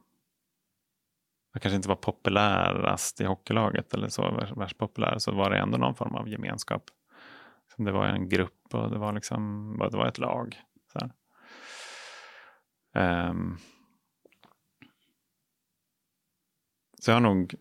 Jag 1.54 1.62
kanske 1.62 1.76
inte 1.76 1.90
var 1.90 1.96
populärast 1.96 3.22
i 3.22 3.26
hockeylaget 3.26 3.94
eller 3.94 4.10
så 4.10 4.46
värst, 4.56 4.78
populär. 4.78 5.18
Så 5.18 5.32
var 5.32 5.50
det 5.50 5.58
ändå 5.58 5.78
någon 5.78 5.96
form 5.96 6.16
av 6.16 6.30
gemenskap. 6.30 6.84
Som 7.76 7.86
det 7.86 7.92
var 7.92 8.06
en 8.06 8.30
grupp 8.30 8.74
och 8.74 8.90
det 8.92 8.98
var 8.98 9.14
liksom, 9.14 9.78
det 9.92 9.98
var 9.98 10.08
ett 10.08 10.18
lag. 10.18 10.58
Ehm, 12.96 13.58
så 17.00 17.12
jag 17.12 17.16
har 17.16 17.22
nog 17.22 17.56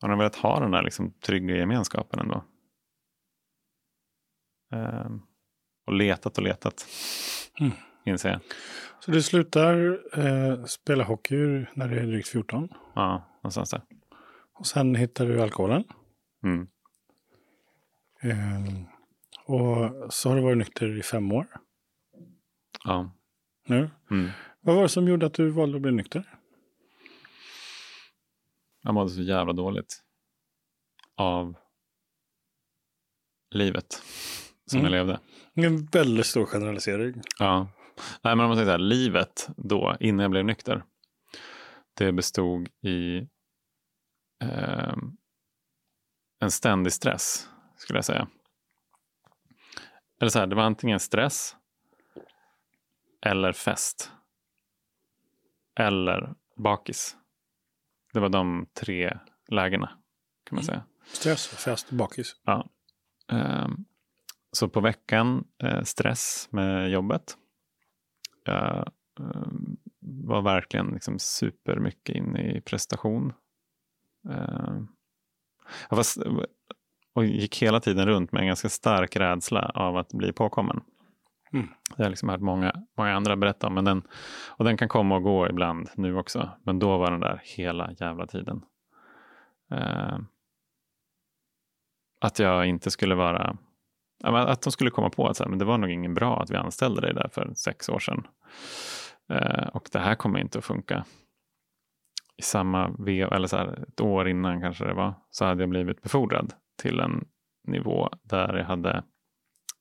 har 0.00 0.08
nog 0.08 0.18
velat 0.18 0.36
ha 0.36 0.60
den 0.60 0.70
där 0.70 0.82
liksom 0.82 1.12
trygga 1.12 1.56
gemenskapen 1.56 2.20
ändå. 2.20 2.44
Ehm, 4.72 5.22
och 5.86 5.92
letat 5.92 6.38
och 6.38 6.44
letat, 6.44 6.86
Mm. 7.60 7.72
inser 8.04 8.28
jag. 8.30 8.40
Så 9.00 9.10
du 9.10 9.22
slutar 9.22 10.00
eh, 10.18 10.64
spela 10.64 11.04
hockey 11.04 11.66
när 11.74 11.88
du 11.88 11.98
är 11.98 12.06
drygt 12.06 12.28
14. 12.28 12.68
Ja, 12.94 13.28
någonstans 13.36 13.70
där. 13.70 13.82
Och 14.54 14.66
sen 14.66 14.94
hittar 14.94 15.26
du 15.26 15.42
alkoholen. 15.42 15.84
Mm. 16.44 16.68
Eh, 18.22 18.74
och 19.46 20.12
så 20.12 20.28
har 20.28 20.36
du 20.36 20.42
varit 20.42 20.58
nykter 20.58 20.98
i 20.98 21.02
fem 21.02 21.32
år 21.32 21.46
Ja. 22.84 23.10
nu. 23.66 23.90
Mm. 24.10 24.30
Vad 24.60 24.74
var 24.76 24.82
det 24.82 24.88
som 24.88 25.08
gjorde 25.08 25.26
att 25.26 25.34
du 25.34 25.50
valde 25.50 25.76
att 25.76 25.82
bli 25.82 25.92
nykter? 25.92 26.38
Jag 28.82 28.94
mådde 28.94 29.10
så 29.10 29.22
jävla 29.22 29.52
dåligt 29.52 30.02
av 31.16 31.56
livet 33.50 34.02
som 34.66 34.80
Mm. 34.80 34.92
jag 34.92 34.98
levde. 34.98 35.20
En 35.54 35.86
väldigt 35.86 36.26
stor 36.26 36.46
generalisering. 36.46 37.22
Ja. 37.38 37.68
Nej, 38.22 38.36
men 38.36 38.40
om 38.40 38.46
man 38.48 38.56
säger 38.56 38.66
så 38.66 38.70
här, 38.70 38.78
livet 38.78 39.48
då, 39.56 39.96
innan 40.00 40.22
jag 40.22 40.30
blev 40.30 40.44
nykter, 40.44 40.84
det 41.94 42.12
bestod 42.12 42.68
i 42.82 43.28
ehm, 44.44 45.16
en 46.40 46.50
ständig 46.50 46.92
stress, 46.92 47.48
skulle 47.76 47.96
jag 47.96 48.04
säga. 48.04 48.28
Eller 50.20 50.30
så 50.30 50.38
här, 50.38 50.46
det 50.46 50.56
var 50.56 50.62
antingen 50.62 51.00
stress 51.00 51.56
eller 53.26 53.52
fest. 53.52 54.12
Eller 55.78 56.34
bakis. 56.56 57.16
Det 58.12 58.20
var 58.20 58.28
de 58.28 58.66
tre 58.80 59.18
lägena, 59.48 59.86
kan 60.44 60.56
man 60.56 60.64
säga. 60.64 60.84
Stress, 61.06 61.46
fest, 61.46 61.90
bakis. 61.90 62.36
Ja. 62.44 62.68
Ehm, 63.32 63.84
så 64.52 64.68
på 64.68 64.80
veckan 64.80 65.44
eh, 65.62 65.82
stress 65.82 66.48
med 66.50 66.90
jobbet. 66.90 67.36
Jag 68.44 68.92
ehm, 69.20 69.76
var 70.00 70.42
verkligen 70.42 70.86
liksom 70.86 71.18
supermycket 71.18 72.16
inne 72.16 72.52
i 72.56 72.60
prestation. 72.60 73.32
Ehm, 74.30 74.88
jag 75.88 75.96
var, 75.96 76.04
och 77.14 77.24
gick 77.24 77.62
hela 77.62 77.80
tiden 77.80 78.06
runt 78.06 78.32
med 78.32 78.40
en 78.40 78.46
ganska 78.46 78.68
stark 78.68 79.16
rädsla 79.16 79.70
av 79.74 79.96
att 79.96 80.12
bli 80.12 80.32
påkommen. 80.32 80.80
Mm. 81.52 81.66
Det 81.66 81.96
har 81.96 82.04
jag 82.04 82.10
liksom 82.10 82.28
hört 82.28 82.40
många, 82.40 82.72
många 82.98 83.14
andra 83.14 83.36
berätta 83.36 83.66
om. 83.66 83.74
Men 83.74 83.84
den, 83.84 84.02
och 84.48 84.64
den 84.64 84.76
kan 84.76 84.88
komma 84.88 85.16
och 85.16 85.22
gå 85.22 85.48
ibland 85.48 85.88
nu 85.94 86.16
också. 86.16 86.50
Men 86.62 86.78
då 86.78 86.98
var 86.98 87.10
den 87.10 87.20
där 87.20 87.40
hela 87.44 87.92
jävla 87.92 88.26
tiden. 88.26 88.62
Eh, 89.70 90.18
att 92.20 92.38
jag 92.38 92.66
inte 92.66 92.90
skulle 92.90 93.14
vara... 93.14 93.56
Att 94.24 94.62
de 94.62 94.70
skulle 94.70 94.90
komma 94.90 95.10
på 95.10 95.28
att 95.28 95.36
så 95.36 95.44
här, 95.44 95.50
men 95.50 95.58
det 95.58 95.64
var 95.64 95.78
nog 95.78 95.90
ingen 95.90 96.14
bra 96.14 96.42
att 96.42 96.50
vi 96.50 96.56
anställde 96.56 97.00
dig 97.00 97.14
där 97.14 97.28
för 97.28 97.54
sex 97.54 97.88
år 97.88 97.98
sedan. 97.98 98.26
Eh, 99.28 99.66
och 99.66 99.88
det 99.92 99.98
här 99.98 100.14
kommer 100.14 100.38
inte 100.38 100.58
att 100.58 100.64
funka. 100.64 101.04
I 102.36 102.42
samma 102.42 102.88
veva, 102.98 103.36
eller 103.36 103.48
så 103.48 103.56
här, 103.56 103.84
ett 103.88 104.00
år 104.00 104.28
innan 104.28 104.60
kanske 104.60 104.84
det 104.84 104.94
var, 104.94 105.14
så 105.30 105.44
hade 105.44 105.62
jag 105.62 105.70
blivit 105.70 106.02
befordrad 106.02 106.52
till 106.82 107.00
en 107.00 107.24
nivå 107.64 108.08
där 108.22 108.56
jag 108.56 108.64
hade 108.64 109.02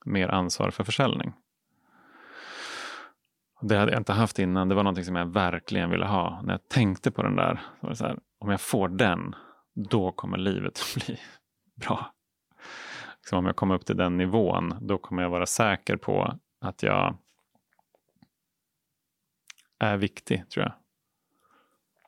mer 0.06 0.28
ansvar 0.28 0.72
för 0.72 0.84
försäljning. 0.84 1.34
Det 3.62 3.78
hade 3.78 3.92
jag 3.92 4.00
inte 4.00 4.14
haft 4.14 4.40
innan. 4.40 4.70
Det 4.70 4.76
var 4.76 4.84
någonting 4.84 5.06
som 5.06 5.16
jag 5.16 5.26
verkligen 5.26 5.90
ville 5.90 6.06
ha. 6.06 6.42
När 6.42 6.54
jag 6.54 6.70
tänkte 6.70 7.12
på 7.12 7.24
den 7.24 7.36
där, 7.36 7.62
så 7.80 7.86
var 7.86 7.90
det 7.90 7.96
så 7.96 8.06
här, 8.08 8.20
om 8.40 8.50
jag 8.50 8.62
får 8.62 8.88
den, 8.88 9.36
då 9.74 10.12
kommer 10.12 10.38
livet 10.38 10.80
att 10.80 11.06
bli 11.06 11.20
bra. 11.76 12.14
Liksom 13.18 13.38
om 13.38 13.46
jag 13.46 13.56
kommer 13.56 13.76
upp 13.76 13.86
till 13.86 13.98
den 13.98 14.18
nivån, 14.18 14.76
då 14.82 14.98
kommer 14.98 15.24
jag 15.24 15.30
vara 15.30 15.46
säker 15.46 15.98
på 15.98 16.40
att 16.62 16.84
jag 16.84 17.18
är 19.80 19.98
viktig, 19.98 20.50
tror 20.50 20.66
jag. 20.66 20.74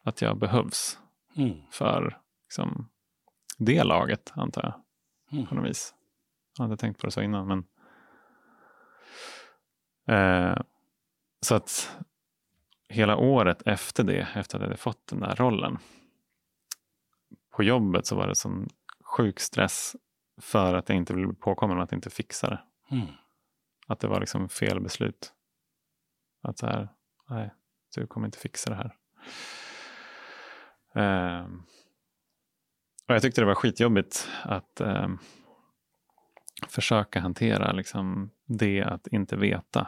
Att 0.04 0.22
jag 0.22 0.38
behövs 0.38 1.00
Mm. 1.36 1.62
för 1.72 2.20
liksom, 2.46 2.90
det 3.58 3.84
laget, 3.84 4.32
antar 4.36 4.64
jag. 4.64 4.74
Mm. 5.32 5.46
På 5.46 5.56
något 5.56 5.70
vis. 5.70 5.94
Jag 6.58 6.64
hade 6.64 6.78
tänkt 6.78 7.00
på 7.00 7.08
det 7.08 7.12
så 7.12 7.22
innan. 7.22 7.48
Men... 7.48 7.66
Eh, 10.08 10.58
så 11.44 11.56
att 11.56 11.98
hela 12.90 13.18
året 13.18 13.62
efter 13.66 14.04
det, 14.04 14.28
efter 14.36 14.58
att 14.58 14.62
jag 14.62 14.68
hade 14.68 14.78
fått 14.78 15.08
den 15.08 15.20
där 15.20 15.36
rollen. 15.36 15.78
På 17.52 17.64
jobbet 17.64 18.06
så 18.06 18.16
var 18.16 18.28
det 18.28 18.36
sån 18.36 18.70
sjuk 19.04 19.40
stress 19.40 19.96
för 20.42 20.74
att 20.74 20.90
jag 20.90 20.98
inte 20.98 21.14
ville 21.14 21.28
bli 21.28 21.36
påkommen 21.36 21.78
med 21.78 21.84
att 21.84 21.94
inte 21.94 22.10
fixa 22.10 22.50
det. 22.50 22.62
Mm. 22.92 23.08
Att 23.88 24.00
det 24.00 24.08
var 24.08 24.20
liksom 24.20 24.50
fel 24.50 24.80
beslut. 24.80 25.34
Att 26.42 26.58
så 26.58 26.66
här, 26.66 26.90
nej, 27.30 27.54
du 27.96 28.08
kommer 28.08 28.28
inte 28.28 28.38
fixa 28.38 28.70
det 28.70 28.76
här. 28.76 28.96
Ehm, 30.96 31.64
och 33.08 33.16
jag 33.16 33.22
tyckte 33.22 33.42
det 33.42 33.46
var 33.46 33.56
skitjobbigt 33.56 34.30
att 34.44 34.82
ehm, 34.82 35.18
försöka 36.68 37.20
hantera 37.20 37.72
liksom, 37.72 38.30
det 38.46 38.84
att 38.84 39.08
inte 39.08 39.36
veta 39.36 39.88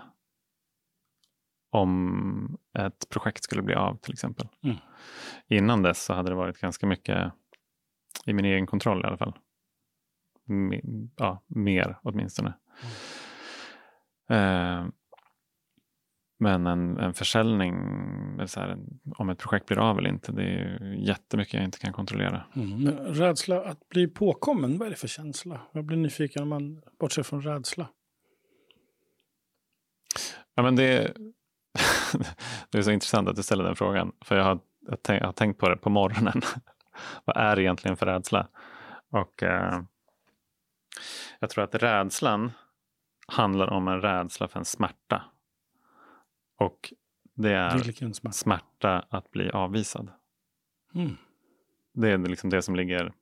om 1.76 2.58
ett 2.78 3.10
projekt 3.10 3.44
skulle 3.44 3.62
bli 3.62 3.76
av 3.76 3.98
till 3.98 4.14
exempel. 4.14 4.48
Mm. 4.64 4.76
Innan 5.48 5.82
dess 5.82 6.04
så 6.04 6.14
hade 6.14 6.30
det 6.30 6.36
varit 6.36 6.60
ganska 6.60 6.88
mycket 6.88 7.32
i 8.26 8.34
min 8.34 8.46
egen 8.46 8.68
kontroll 8.68 9.02
i 9.02 9.08
alla 9.08 9.18
fall. 9.18 9.34
Me- 10.48 11.10
ja, 11.18 11.44
mer 11.48 12.00
åtminstone. 12.02 12.54
Eh, 14.30 14.86
men 16.38 16.68
en, 16.68 16.98
en 16.98 17.14
försäljning, 17.14 17.76
så 18.48 18.60
här, 18.60 18.78
om 19.16 19.30
ett 19.30 19.40
projekt 19.40 19.66
blir 19.66 19.80
av 19.80 19.98
eller 19.98 20.10
inte, 20.10 20.32
det 20.32 20.44
är 20.44 20.48
ju 20.48 21.06
jättemycket 21.06 21.54
jag 21.54 21.64
inte 21.64 21.80
kan 21.80 21.94
kontrollera. 21.94 22.46
Mm. 22.56 22.84
Men 22.84 22.98
rädsla 22.98 23.62
att 23.64 23.90
bli 23.90 24.08
påkommen, 24.08 24.78
vad 24.78 24.86
är 24.86 24.90
det 24.90 24.98
för 24.98 25.08
känsla? 25.08 25.62
Jag 25.72 25.86
blir 25.86 25.98
nyfiken 25.98 26.44
om 26.44 26.50
man 26.50 26.82
bortser 27.00 27.24
från 27.24 27.42
rädsla. 27.42 27.88
Ja, 30.56 30.64
men 30.64 30.76
det, 30.76 31.14
det 32.70 32.78
är 32.78 32.82
så 32.82 32.92
intressant 32.92 33.30
att 33.30 33.36
du 33.36 33.44
ställer 33.44 33.64
den 33.64 33.76
frågan. 33.76 34.12
För 34.22 34.38
jag 34.38 34.44
har, 34.44 34.60
jag 34.88 35.02
tänk, 35.02 35.22
jag 35.22 35.26
har 35.28 35.34
tänkt 35.34 35.60
på 35.60 35.70
det 35.70 35.78
på 35.78 35.90
morgonen. 35.90 36.42
Vad 37.26 37.38
är 37.38 37.60
egentligen 37.60 37.98
för 37.98 38.06
rädsla? 38.06 38.48
Och 39.12 39.44
eh, 39.44 39.82
jag 41.40 41.50
tror 41.50 41.64
att 41.64 41.76
rädslan 41.76 42.52
handlar 43.28 43.70
om 43.70 43.88
en 43.88 44.02
rädsla 44.02 44.48
för 44.48 44.60
en 44.60 44.66
smärta. 44.66 45.24
Och 46.58 46.94
det 47.34 47.54
är 47.54 47.84
Vilken 47.84 48.14
smärta. 48.14 48.34
smärta 48.34 49.06
att 49.10 49.32
bli 49.32 49.50
avvisad. 49.50 50.12
Mm. 50.96 51.18
Det 51.94 52.10
är 52.10 52.18
liksom 52.18 52.50
det 52.50 52.62
som 52.62 52.76
ligger 52.76 53.14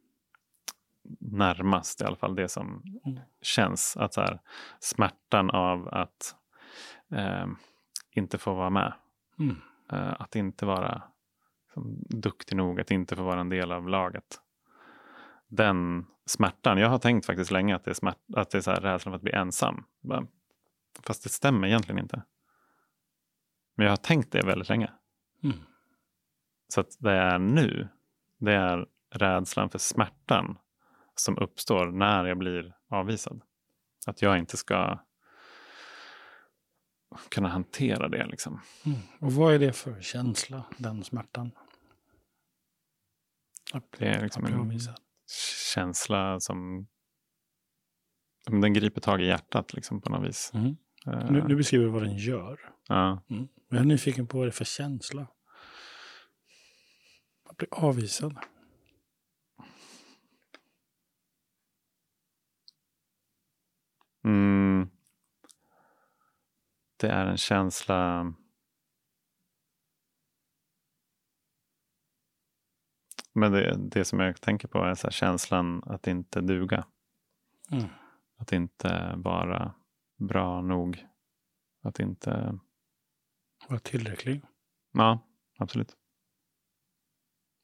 närmast 1.20 2.02
i 2.02 2.04
alla 2.04 2.16
fall. 2.16 2.36
Det 2.36 2.48
som 2.50 2.84
Mm. 3.06 3.20
känns. 3.42 3.98
Att 3.98 4.14
så 4.14 4.22
här, 4.22 4.40
smärtan 4.80 5.50
av 5.50 5.88
att 5.88 6.36
eh, 7.12 7.48
inte 8.14 8.38
få 8.38 8.54
vara 8.54 8.70
med. 8.70 8.94
Mm. 9.40 9.56
Eh, 9.92 10.22
att 10.22 10.36
inte 10.36 10.66
vara 10.66 11.02
duktig 12.10 12.56
nog, 12.56 12.82
att 12.82 12.92
inte 12.92 13.16
få 13.16 13.24
vara 13.24 13.40
en 13.40 13.50
del 13.50 13.72
av 13.72 13.90
laget. 13.90 14.40
Den 15.48 16.06
smärtan, 16.26 16.78
jag 16.78 16.90
har 16.90 17.00
tänkt 17.00 17.26
faktiskt 17.26 17.52
länge 17.52 17.76
att 17.76 17.84
det 17.84 17.92
är, 17.92 17.96
smärt, 17.96 18.18
att 18.36 18.50
det 18.50 18.58
är 18.58 18.62
så 18.62 18.72
här 18.72 18.82
rädslan 18.82 19.12
för 19.12 19.16
att 19.16 19.22
bli 19.22 19.32
ensam. 19.32 19.84
Fast 21.04 21.24
det 21.24 21.30
stämmer 21.30 21.68
egentligen 21.68 22.00
inte. 22.00 22.24
Men 23.76 23.86
jag 23.86 23.92
har 23.92 23.98
tänkt 23.98 24.32
det 24.32 24.46
väldigt 24.46 24.70
länge. 24.70 24.92
Mm. 25.44 25.58
Så 26.68 26.82
att 26.82 26.98
det 27.00 27.12
är 27.12 27.40
nu, 27.40 27.88
det 28.38 28.54
är 28.54 28.88
rädslan 29.12 29.70
för 29.70 29.80
smärtan 29.80 30.58
som 31.16 31.38
uppstår 31.38 31.86
när 31.92 32.26
jag 32.26 32.38
blir 32.38 32.76
avvisad. 32.90 33.42
Att 34.08 34.22
jag 34.22 34.40
inte 34.40 34.58
ska 34.58 35.00
kunna 37.30 37.48
hantera 37.50 38.10
det. 38.10 38.26
Liksom. 38.26 38.60
Mm. 38.86 38.98
Och 39.20 39.34
vad 39.34 39.54
är 39.54 39.60
det 39.60 39.74
för 39.74 40.02
känsla, 40.02 40.64
den 40.78 41.04
smärtan? 41.04 41.52
Det 43.98 44.06
är 44.08 44.24
liksom 44.24 44.46
en 44.46 44.80
känsla 45.74 46.40
som 46.40 46.88
den 48.46 48.74
griper 48.74 49.02
tag 49.02 49.22
i 49.22 49.26
hjärtat 49.26 49.74
liksom, 49.74 50.02
på 50.02 50.10
något 50.10 50.30
vis. 50.30 50.52
Mm. 50.54 50.76
Eh, 51.08 51.32
Nu, 51.32 51.44
nu 51.48 51.56
beskriver 51.56 51.86
du 51.86 51.92
vad 51.92 52.04
den 52.04 52.18
gör. 52.18 52.60
ja. 52.88 53.24
Mm. 53.30 53.48
Jag 53.70 53.80
är 53.80 53.86
nyfiken 53.86 54.28
på 54.28 54.38
vad 54.38 54.48
det 54.48 54.50
är 54.50 54.52
för 54.52 54.66
känsla. 54.66 55.28
Att 57.50 57.58
bli 57.58 57.68
avvisad. 57.72 58.38
mm. 64.26 64.90
Det 67.04 67.10
är 67.10 67.26
en 67.26 67.38
känsla 67.38 68.34
Men 73.34 73.52
det, 73.52 73.76
det 73.78 74.06
som 74.06 74.20
jag 74.20 74.42
tänker 74.42 74.68
på 74.68 74.84
är 74.84 74.96
så 74.96 75.10
känslan 75.10 75.84
att 75.86 76.08
inte 76.08 76.42
duga. 76.42 76.86
Mm. 77.72 77.90
Att 78.38 78.52
inte 78.52 79.14
vara 79.18 79.74
bra 80.18 80.62
nog. 80.62 81.08
Att 81.82 82.00
inte... 82.00 82.60
Vara 83.68 83.80
tillräcklig. 83.80 84.42
Ja, 84.92 85.20
absolut. 85.58 85.98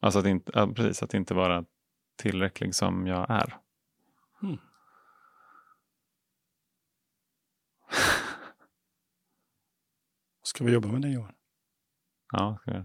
Alltså 0.00 0.18
att 0.18 0.26
inte, 0.26 0.52
ja, 0.54 0.72
precis, 0.72 1.02
att 1.02 1.14
inte 1.14 1.34
vara 1.34 1.64
tillräcklig 2.16 2.74
som 2.74 3.06
jag 3.06 3.30
är. 3.30 3.58
Mm. 4.42 4.58
Ska 10.50 10.64
vi 10.64 10.72
jobba 10.72 10.88
med 10.88 11.02
det 11.02 11.08
Johan? 11.08 11.34
Ja, 12.32 12.58
ska 12.60 12.70
jag. 12.70 12.84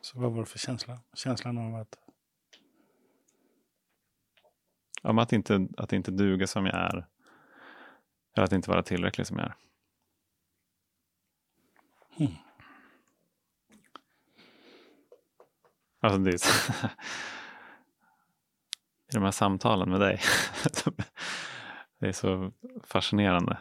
Så 0.00 0.20
vad 0.20 0.32
var 0.32 0.40
det 0.40 0.46
för 0.46 0.58
känsla? 0.58 1.00
Känslan 1.12 1.58
av 1.58 1.74
att... 1.74 1.98
Men 5.02 5.18
att, 5.18 5.32
inte, 5.32 5.68
att 5.76 5.92
inte 5.92 6.10
duga 6.10 6.46
som 6.46 6.66
jag 6.66 6.74
är. 6.74 7.06
Eller 8.36 8.44
att 8.44 8.52
inte 8.52 8.70
vara 8.70 8.82
tillräcklig 8.82 9.26
som 9.26 9.38
jag 9.38 9.46
är. 9.46 9.56
Mm. 12.18 12.32
Alltså 16.00 16.18
det 16.18 16.30
är 16.30 16.38
så, 16.38 16.86
I 19.08 19.14
de 19.14 19.22
här 19.22 19.30
samtalen 19.30 19.90
med 19.90 20.00
dig. 20.00 20.20
det 21.98 22.08
är 22.08 22.12
så 22.12 22.52
fascinerande. 22.82 23.58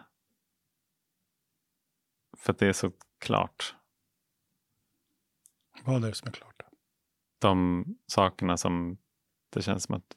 För 2.44 2.54
att 2.54 2.60
det 2.60 2.68
är 2.68 2.74
så 2.74 2.92
klart. 3.20 3.76
Vad 5.84 6.04
är 6.04 6.08
det 6.08 6.16
som 6.16 6.28
är 6.28 6.32
klart? 6.32 6.64
De 7.40 7.86
sakerna 8.08 8.58
som 8.58 8.98
det 9.50 9.62
känns 9.62 9.84
som 9.84 9.96
att 9.96 10.16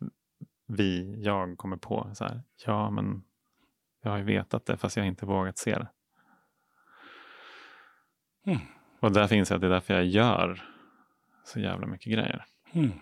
vi, 0.66 1.22
jag 1.22 1.58
kommer 1.58 1.76
på. 1.76 2.10
Så 2.14 2.24
här, 2.24 2.42
ja, 2.66 2.90
men 2.90 3.24
jag 4.02 4.10
har 4.10 4.18
ju 4.18 4.24
vetat 4.24 4.66
det 4.66 4.76
fast 4.76 4.96
jag 4.96 5.06
inte 5.06 5.26
vågat 5.26 5.58
se 5.58 5.78
det. 5.78 5.88
Mm. 8.46 8.60
Och 9.00 9.12
där 9.12 9.28
finns 9.28 9.52
att 9.52 9.60
det 9.60 9.66
är 9.66 9.70
därför 9.70 9.94
jag 9.94 10.06
gör 10.06 10.64
så 11.44 11.60
jävla 11.60 11.86
mycket 11.86 12.12
grejer. 12.12 12.44
Mm. 12.72 12.92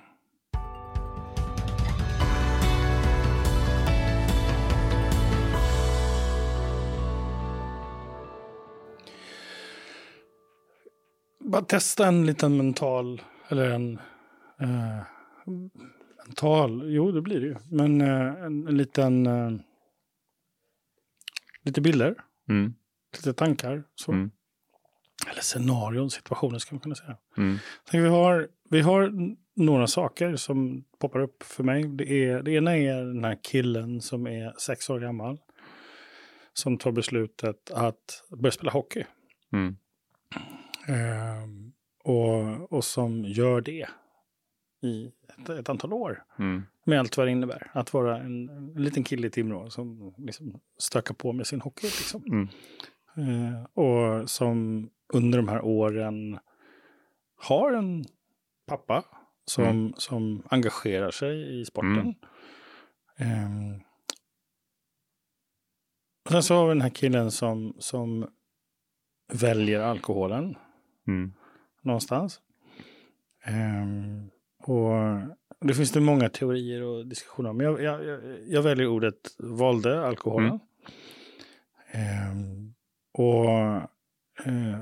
Bara 11.55 11.65
testa 11.65 12.07
en 12.07 12.27
liten 12.27 12.57
mental, 12.57 13.23
eller 13.49 13.71
en... 13.71 13.99
Eh, 14.61 15.01
mental, 16.27 16.93
jo 16.95 17.13
det 17.13 17.23
blir 17.23 17.41
det 17.41 17.47
ju. 17.47 17.57
Men 17.71 18.01
eh, 18.01 18.45
en, 18.45 18.69
en 18.69 18.77
liten... 18.77 19.27
Eh, 19.27 19.51
lite 21.65 21.81
bilder, 21.81 22.15
Mm. 22.49 22.75
lite 23.17 23.33
tankar. 23.33 23.85
Så. 23.95 24.13
Mm. 24.13 24.31
Eller 25.31 25.41
scenarion, 25.41 26.11
situationer 26.11 26.59
ska 26.59 26.75
man 26.75 26.81
kunna 26.81 26.95
säga. 26.95 27.17
Mm. 27.37 27.59
Tänk, 27.91 28.05
vi, 28.05 28.09
har, 28.09 28.49
vi 28.71 28.81
har 28.81 29.13
några 29.57 29.87
saker 29.87 30.37
som 30.37 30.85
poppar 30.99 31.21
upp 31.21 31.43
för 31.43 31.65
mig. 31.65 31.85
Det, 31.89 32.25
är, 32.25 32.43
det 32.43 32.53
ena 32.53 32.77
är 32.77 33.05
den 33.05 33.25
här 33.25 33.39
killen 33.43 34.01
som 34.01 34.27
är 34.27 34.55
sex 34.59 34.91
år 34.91 35.01
gammal. 35.01 35.39
Som 36.53 36.79
tar 36.79 36.93
beslutet 36.93 37.71
att 37.71 38.25
börja 38.31 38.53
spela 38.53 38.71
hockey. 38.71 39.05
Mm. 39.53 39.77
Ehm, 40.87 41.73
och, 42.05 42.73
och 42.73 42.85
som 42.85 43.25
gör 43.25 43.61
det 43.61 43.89
i 44.83 45.13
ett, 45.29 45.49
ett 45.49 45.69
antal 45.69 45.93
år. 45.93 46.25
Mm. 46.39 46.63
Med 46.85 47.01
allt 47.01 47.17
vad 47.17 47.27
det 47.27 47.31
innebär. 47.31 47.71
Att 47.73 47.93
vara 47.93 48.19
en, 48.19 48.49
en 48.49 48.83
liten 48.83 49.05
kille 49.05 49.27
i 49.27 49.31
Timrå 49.31 49.71
som 49.71 50.15
liksom 50.19 50.61
stökar 50.79 51.15
på 51.15 51.33
med 51.33 51.47
sin 51.47 51.61
hockey. 51.61 51.87
Liksom. 51.87 52.23
Mm. 52.27 52.49
Eh, 53.17 53.65
och 53.65 54.31
som 54.31 54.91
under 55.13 55.39
de 55.39 55.49
här 55.49 55.61
åren 55.65 56.39
har 57.37 57.73
en 57.73 58.05
pappa 58.67 59.05
som, 59.45 59.65
Mm. 59.65 59.93
som 59.97 60.43
engagerar 60.51 61.11
sig 61.11 61.61
i 61.61 61.65
sporten. 61.65 62.15
Ehm, 63.19 63.81
och 66.25 66.31
sen 66.31 66.43
så 66.43 66.55
har 66.55 66.67
vi 66.67 66.71
den 66.71 66.81
här 66.81 66.91
killen 66.91 67.31
som, 67.31 67.77
som 67.79 68.29
väljer 69.33 69.81
alkoholen 69.81 70.57
Mm. 71.07 71.33
någonstans. 71.83 72.41
Ehm, 73.45 74.31
och 74.59 74.93
det 75.61 75.75
finns 75.75 75.93
det 75.93 76.01
många 76.01 76.29
teorier 76.29 76.83
och 76.83 77.07
diskussioner 77.07 77.51
om. 77.51 77.57
Men 77.57 77.67
jag, 77.67 77.83
jag, 77.83 78.21
jag, 78.47 78.63
väljer 78.63 78.87
ordet 78.87 79.15
valde 79.39 80.07
alkoholen. 80.07 80.49
Mm. 80.49 80.61
Ehm, 81.93 82.75
och 83.13 83.51
eh, 84.45 84.79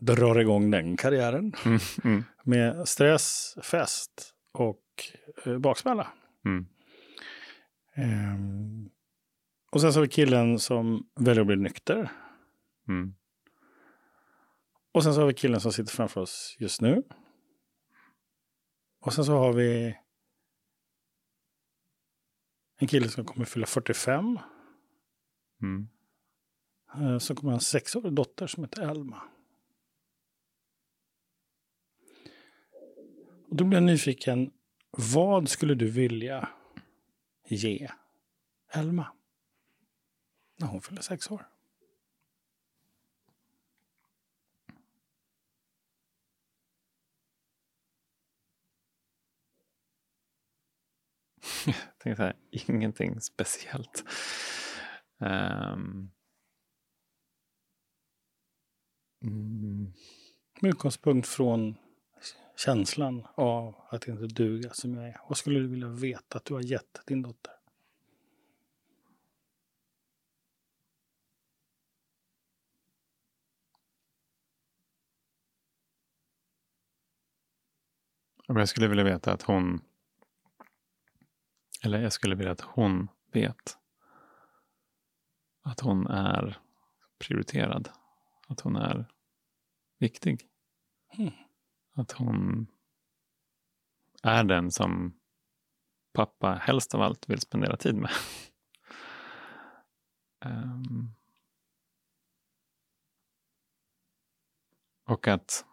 drar 0.00 0.40
igång 0.40 0.70
den 0.70 0.96
karriären 0.96 1.52
Mm. 1.64 1.78
Mm. 2.04 2.24
med 2.44 2.88
stress, 2.88 3.56
fest 3.62 4.34
och 4.52 4.82
eh, 5.44 5.58
baksmälla. 5.58 6.06
Mm. 6.44 6.66
Ehm, 7.94 8.90
och 9.70 9.80
sen 9.80 9.92
så 9.92 9.98
har 9.98 10.02
vi 10.02 10.08
killen 10.08 10.58
som 10.58 11.06
väljer 11.20 11.40
att 11.40 11.46
bli 11.46 11.56
nykter. 11.56 12.10
Och 14.98 15.04
sen 15.04 15.14
så 15.14 15.20
har 15.20 15.26
vi 15.26 15.34
killen 15.34 15.60
som 15.60 15.72
sitter 15.72 15.92
framför 15.92 16.20
oss 16.20 16.56
just 16.58 16.80
nu. 16.80 17.02
Och 19.00 19.14
sen 19.14 19.24
så 19.24 19.32
har 19.32 19.52
vi 19.52 19.98
en 22.76 22.88
kille 22.88 23.08
som 23.08 23.24
kommer 23.24 23.44
fylla 23.44 23.66
45. 23.66 24.38
Mm. 25.62 25.88
eh, 26.94 27.18
Som 27.18 27.36
kommer 27.36 27.50
ha 27.52 27.56
en 27.56 27.60
sexårig 27.60 28.12
dotter 28.12 28.46
som 28.46 28.64
heter 28.64 28.90
Elma. 28.90 29.22
Och 33.48 33.56
då 33.56 33.64
blir 33.64 33.76
jag 33.76 33.86
nyfiken. 33.86 34.52
Vad 34.90 35.48
skulle 35.48 35.74
du 35.74 35.90
vilja 35.90 36.48
ge 37.44 37.90
Elma 38.72 39.12
när 40.56 40.66
hon 40.66 40.80
fyller 40.80 41.02
sex 41.02 41.30
år? 41.30 41.48
Jag 51.66 51.74
tänkte 51.98 52.16
så 52.16 52.22
här, 52.22 52.36
ingenting 52.50 53.20
speciellt. 53.20 54.04
Ehm. 55.20 56.10
Mm. 59.24 59.92
Med 60.60 60.68
utgångspunkt 60.68 61.28
från 61.28 61.76
känslan 62.56 63.26
av 63.34 63.74
att 63.88 64.08
inte 64.08 64.26
duga 64.26 64.70
som 64.70 64.94
jag 64.94 65.08
är. 65.08 65.20
Vad 65.28 65.38
skulle 65.38 65.58
du 65.58 65.66
vilja 65.66 65.88
veta 65.88 66.38
att 66.38 66.44
du 66.44 66.54
har 66.54 66.60
gett 66.60 67.00
din 67.06 67.22
dotter? 67.22 67.52
Jag 78.46 78.68
skulle 78.68 78.88
vilja 78.88 79.04
veta 79.04 79.32
att 79.32 79.42
hon... 79.42 79.80
Eller 81.84 82.02
jag 82.02 82.12
skulle 82.12 82.34
vilja 82.34 82.52
att 82.52 82.60
hon 82.60 83.08
vet 83.32 83.78
att 85.62 85.80
hon 85.80 86.06
är 86.06 86.58
prioriterad. 87.18 87.88
Att 88.46 88.60
hon 88.60 88.76
är 88.76 89.12
viktig. 89.98 90.48
Mm. 91.18 91.32
Att 91.94 92.12
hon 92.12 92.66
är 94.22 94.44
den 94.44 94.70
som 94.70 95.18
pappa 96.12 96.54
helst 96.54 96.94
av 96.94 97.02
allt 97.02 97.28
vill 97.28 97.40
spendera 97.40 97.76
tid 97.76 97.94
med. 97.94 98.10
Ehm. 100.40 101.14
Och 105.04 105.28
att, 105.28 105.64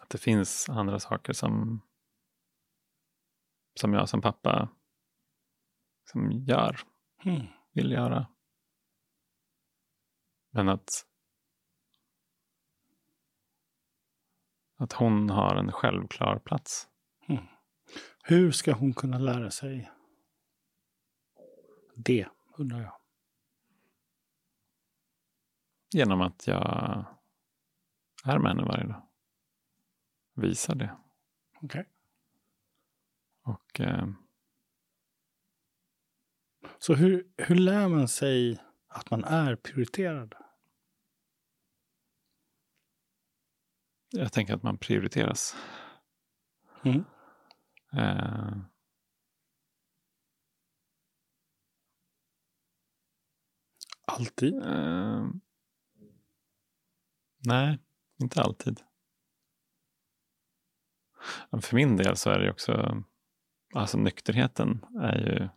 att 0.00 0.10
det 0.10 0.18
finns 0.18 0.68
andra 0.68 1.00
saker 1.00 1.32
som, 1.32 1.80
som 3.80 3.92
jag 3.92 4.08
som 4.08 4.20
pappa 4.20 4.68
som 6.04 6.32
gör, 6.32 6.80
Mm. 7.24 7.46
vill 7.72 7.90
göra. 7.90 8.26
Men 10.50 10.68
att, 10.68 11.06
att 14.76 14.92
hon 14.92 15.30
har 15.30 15.56
en 15.56 15.72
självklar 15.72 16.38
plats. 16.38 16.88
Hur 18.22 18.52
ska 18.52 18.72
hon 18.72 18.94
kunna 18.94 19.18
lära 19.18 19.50
sig 19.50 19.90
det, 21.96 22.28
undrar 22.58 22.80
jag. 22.80 23.00
Genom 25.94 26.20
att 26.20 26.46
jag 26.46 27.04
är 28.24 28.38
med 28.38 28.48
henne 28.50 28.64
varje 28.64 28.84
dag. 28.86 29.02
Visar 30.34 30.74
det. 30.74 30.96
Okej. 31.62 31.88
Och 33.46 33.80
eh, 33.80 34.06
Så 36.78 36.94
hur, 36.94 37.32
hur 37.36 37.54
lär 37.54 37.88
man 37.88 38.08
sig 38.08 38.60
att 38.88 39.10
man 39.10 39.24
är 39.24 39.56
prioriterad? 39.56 40.34
jag 44.10 44.32
tänker 44.32 44.54
att 44.54 44.62
man 44.62 44.78
prioriteras. 44.78 45.56
Mm. 46.84 47.04
Eh, 47.92 48.58
Alltid? 54.06 54.62
eh, 54.62 55.26
nej, 57.46 57.78
inte 58.22 58.42
alltid. 58.42 58.80
För 61.62 61.74
min 61.76 61.96
del 61.96 62.16
så 62.16 62.30
är 62.30 62.38
det 62.38 62.50
också, 62.50 63.02
alltså 63.76 63.98
nykterheten 63.98 64.84
är 65.00 65.18
ju 65.18 65.48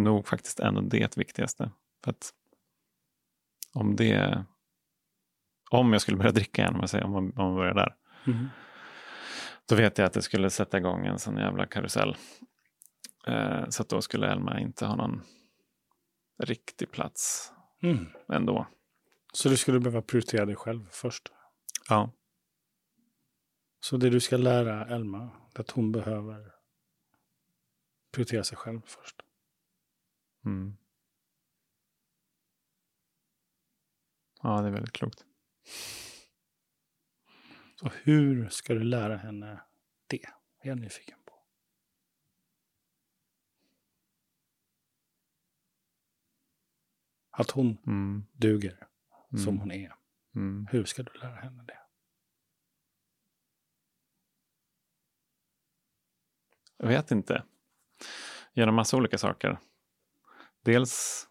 nog 0.00 0.26
faktiskt 0.28 0.60
ändå 0.60 0.80
det 0.80 1.16
viktigaste. 1.16 1.70
För 2.04 2.10
att 2.10 2.34
om 3.74 3.96
det, 3.96 4.44
om 5.70 5.92
jag 5.92 6.02
skulle 6.02 6.16
börja 6.16 6.32
dricka 6.32 6.62
igen, 6.62 6.74
om, 6.74 6.88
säger, 6.88 7.04
om, 7.04 7.10
man, 7.12 7.24
om 7.24 7.44
man 7.44 7.54
börjar 7.54 7.74
där, 7.74 7.96
Mm. 8.26 8.48
Då 9.68 9.76
vet 9.76 9.98
jag 9.98 10.06
att 10.06 10.12
det 10.12 10.22
skulle 10.22 10.50
sätta 10.50 10.78
igång 10.78 11.06
en 11.06 11.18
sån 11.18 11.36
jävla 11.36 11.66
karusell. 11.66 12.16
Eh, 13.26 13.68
så 13.68 13.82
att 13.82 13.88
då 13.88 14.02
skulle 14.02 14.32
Elma 14.32 14.60
inte 14.60 14.86
ha 14.86 14.96
någon 14.96 15.22
riktig 16.42 16.90
plats 16.90 17.52
Mm. 17.82 18.06
ändå. 18.32 18.66
Så 19.32 19.48
du 19.48 19.56
skulle 19.56 19.80
behöva 19.80 20.02
prioritera 20.02 20.46
dig 20.46 20.56
själv 20.56 20.88
först? 20.90 21.32
Ja, 21.88 22.10
Så 23.84 23.96
det 23.96 24.10
du 24.10 24.20
ska 24.20 24.36
lära 24.36 24.86
Elma 24.86 25.30
är 25.54 25.60
att 25.60 25.70
hon 25.70 25.92
behöver 25.92 26.54
prioritera 28.12 28.44
sig 28.44 28.56
själv 28.58 28.80
först. 28.86 29.22
mm. 30.44 30.76
ja 34.42 34.60
det 34.60 34.68
är 34.68 34.72
väldigt 34.72 34.92
klokt. 34.92 35.24
Så 37.80 37.88
hur 38.02 38.48
ska 38.48 38.74
du 38.74 38.84
lära 38.84 39.16
henne 39.16 39.60
det? 40.06 40.24
är 40.60 40.68
jag 40.68 40.78
nyfiken 40.78 41.18
på. 41.24 41.32
Att 47.30 47.50
hon 47.50 47.78
Mm. 47.86 48.24
duger 48.32 48.86
Mm. 49.32 49.44
som 49.44 49.58
hon 49.58 49.70
är. 49.72 49.94
Mm. 50.34 50.66
Hur 50.70 50.84
ska 50.84 51.02
du 51.02 51.12
lära 51.18 51.34
henne 51.34 51.62
det? 51.62 51.78
Jag 56.82 56.88
vet 56.88 57.10
inte. 57.10 57.44
Genom 58.52 58.74
massa 58.74 58.96
olika 58.96 59.18
saker. 59.18 59.58
Dels 60.60 61.28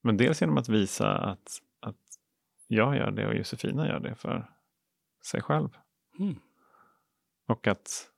Men 0.00 0.16
dels 0.16 0.40
genom 0.40 0.58
att 0.58 0.68
visa 0.68 1.18
att, 1.18 1.62
att 1.80 2.18
jag 2.66 2.96
gör 2.96 3.10
det 3.10 3.26
och 3.26 3.34
Josefina 3.34 3.88
gör 3.88 4.00
det 4.00 4.14
för 4.14 4.52
sig 5.24 5.42
själv. 5.42 5.78
Mm. 6.18 6.40
Och 7.46 7.66
att 7.66 8.10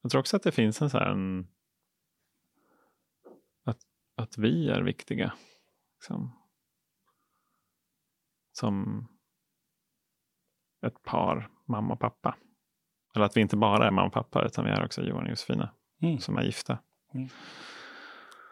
jag 0.00 0.10
tror 0.10 0.20
också 0.20 0.36
att 0.36 0.42
det 0.42 0.52
finns 0.52 0.82
en 0.82 0.90
så 0.90 0.98
här 0.98 1.10
en, 1.10 1.48
att, 3.64 3.80
att 4.14 4.38
vi 4.38 4.68
är 4.68 4.82
viktiga. 4.82 5.34
Liksom. 5.94 6.32
Som 8.52 9.08
ett 10.80 11.02
par, 11.02 11.50
mamma 11.64 11.94
och 11.94 12.00
pappa. 12.00 12.36
Eller 13.14 13.24
att 13.24 13.36
vi 13.36 13.40
inte 13.40 13.56
bara 13.56 13.86
är 13.86 13.90
mamma 13.90 14.06
och 14.06 14.12
pappa 14.12 14.44
utan 14.44 14.64
vi 14.64 14.70
är 14.70 14.84
också 14.84 15.02
Johan 15.02 15.24
och 15.24 15.30
Josefina 15.30 15.70
Mm. 16.02 16.18
som 16.18 16.36
är 16.38 16.42
gifta. 16.42 16.78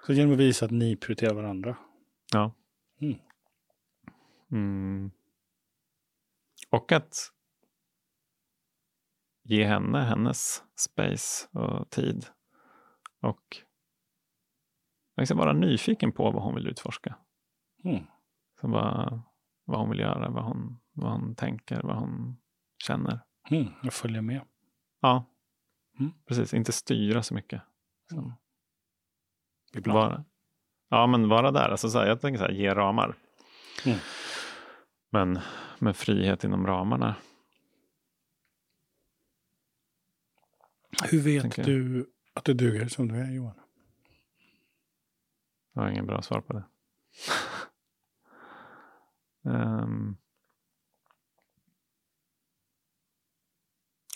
Så 0.07 0.13
genom 0.13 0.33
att 0.33 0.39
visa 0.39 0.65
att 0.65 0.71
ni 0.71 0.97
prioriterar 0.97 1.35
varandra. 1.35 1.77
Ja. 2.33 2.53
Mm. 3.01 3.19
Mm. 4.51 5.11
Och 6.71 6.93
att 6.93 7.33
ge 9.43 9.65
henne 9.65 9.99
hennes 9.99 10.63
space 10.75 11.59
och 11.59 11.91
tid. 11.91 12.27
Och 13.21 13.57
liksom 15.17 15.39
vara 15.39 15.53
nyfiken 15.53 16.13
på 16.13 16.31
vad 16.31 16.43
hon 16.43 16.55
vill 16.55 16.67
utforska. 16.69 17.17
Mm. 17.85 18.05
Så 18.61 18.69
vad, 18.69 19.21
vad 19.65 19.81
hon 19.81 19.91
vill 19.91 20.01
göra, 20.01 20.31
vad 20.31 20.45
hon, 20.45 20.81
vad 20.93 21.13
hon 21.13 21.35
tänker, 21.35 21.83
vad 21.83 21.97
hon 21.97 22.37
känner. 22.83 23.20
Mm. 23.51 23.68
Jag 23.83 23.93
följer 23.93 24.20
med. 24.22 24.41
Ja, 25.01 25.24
Mm. 25.99 26.12
precis. 26.26 26.55
Inte 26.55 26.72
styra 26.72 27.22
så 27.22 27.35
mycket. 27.35 27.62
Mm. 28.12 28.33
Ibland. 29.74 29.99
Vara, 29.99 30.24
ja, 30.89 31.07
men 31.07 31.28
vara 31.28 31.51
där. 31.51 31.68
Alltså, 31.68 31.91
så 31.91 31.99
här, 31.99 32.07
jag 32.07 32.20
tänker 32.20 32.39
så 32.39 32.45
här, 32.45 32.53
ge 32.53 32.74
ramar. 32.74 33.18
Mm. 33.87 33.99
Men 35.11 35.39
med 35.78 35.97
frihet 35.97 36.45
inom 36.45 36.66
ramarna. 36.66 37.14
Hur 41.11 41.20
vet 41.22 41.64
du 41.64 42.07
att 42.35 42.45
du 42.45 42.55
duger 42.55 42.89
som 42.89 43.09
du 43.09 43.14
är 43.20 43.30
Johan? 43.30 43.55
Jag 45.72 45.83
har 45.83 45.89
ingen 45.91 46.07
bra 46.07 46.22
svar 46.22 46.41
på 46.41 46.53
det. 46.53 46.64
Ehm. 49.51 50.16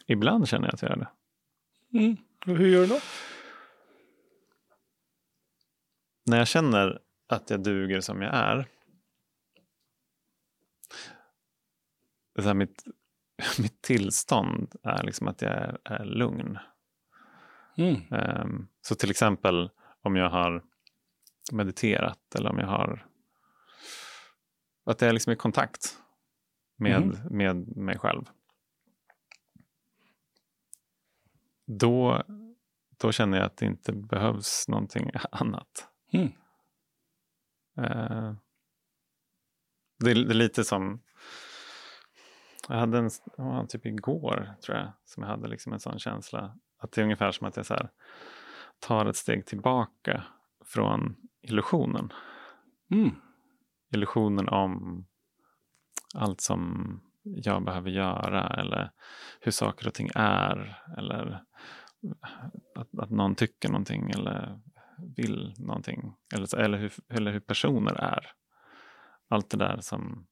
Ibland 0.07 0.49
känner 0.49 0.67
jag 0.67 0.75
att 0.75 0.83
jag 0.83 0.91
gör 0.91 0.97
det. 0.97 1.09
Mm. 1.99 2.17
Hur 2.47 2.67
gör 2.69 2.81
du 2.81 2.87
då? 2.87 2.99
När 6.27 6.39
jag 6.39 6.49
känner 6.49 7.01
att 7.29 7.51
jag 7.51 7.63
duger 7.63 8.01
som 8.01 8.23
jag 8.23 8.35
är. 8.35 8.69
Det 12.35 12.43
här, 12.43 12.55
mitt, 12.55 12.85
mitt 13.59 13.83
tillstånd 13.83 14.75
är 14.83 15.03
liksom 15.03 15.29
att 15.29 15.43
jag 15.43 15.53
är, 15.53 15.79
är 15.85 16.05
lugn. 16.05 16.59
Mm. 17.77 18.03
Ehm, 18.13 18.69
så 18.83 18.95
till 18.95 19.11
exempel 19.11 19.71
om 20.03 20.17
jag 20.17 20.31
har 20.31 20.65
mediterat 21.53 22.35
eller 22.35 22.51
om 22.51 22.59
jag 22.59 22.67
har 22.67 23.07
att 24.85 25.01
jag 25.01 25.09
är 25.09 25.13
liksom 25.13 25.33
i 25.33 25.37
kontakt 25.37 25.99
med, 26.77 27.01
Mhm. 27.01 27.37
med 27.37 27.77
mig 27.77 27.99
själv. 27.99 28.25
Då, 31.67 32.23
då 32.97 33.12
känner 33.12 33.39
jag 33.39 33.47
att 33.47 33.57
det 33.57 33.67
inte 33.67 33.93
behövs 33.93 34.69
någonting 34.69 35.11
annat. 35.31 35.89
Mm. 36.12 36.33
Det, 39.99 40.11
är, 40.11 40.14
det 40.14 40.33
är 40.33 40.35
lite 40.35 40.64
som... 40.64 41.03
Jag 42.69 42.77
hade 42.77 42.99
en, 42.99 43.11
var 43.37 43.67
typ 43.67 43.87
igår, 43.87 44.55
tror 44.64 44.79
jag, 44.79 44.93
som 45.05 45.23
jag 45.23 45.31
hade 45.31 45.49
liksom 45.49 45.73
en 45.73 45.81
sån 45.81 45.99
känsla. 45.99 46.59
Att 46.79 46.93
det 46.93 47.01
är 47.01 47.03
ungefär 47.03 47.33
som 47.33 47.47
att 47.47 47.57
jag 47.57 47.67
så 47.67 47.75
här, 47.75 47.91
tar 48.79 49.07
ett 49.07 49.17
steg 49.17 49.47
tillbaka 49.47 50.25
från 50.64 51.17
illusionen. 51.43 52.12
Mm. 52.91 53.11
Illusionen 53.93 54.49
om 54.49 55.07
allt 56.14 56.41
som 56.41 57.01
jag 57.35 57.64
behöver 57.64 57.91
göra 57.91 58.47
eller 58.47 58.91
hur 59.41 59.53
saker 59.53 59.87
och 59.87 59.95
ting 59.95 60.11
är. 60.14 60.83
Eller 60.99 61.43
att, 62.74 62.99
att 62.99 63.11
någon 63.11 63.35
tycker 63.35 63.68
någonting 63.68 64.11
eller 64.11 64.61
vill 65.16 65.55
någonting. 65.59 66.12
Eller, 66.35 66.59
eller, 66.59 66.79
hur, 66.79 66.93
eller 67.09 67.33
hur 67.33 67.41
personer 67.41 67.95
är. 67.95 68.27
Allt 69.29 69.51
det 69.51 69.57
där 69.57 69.79
som, 69.81 70.27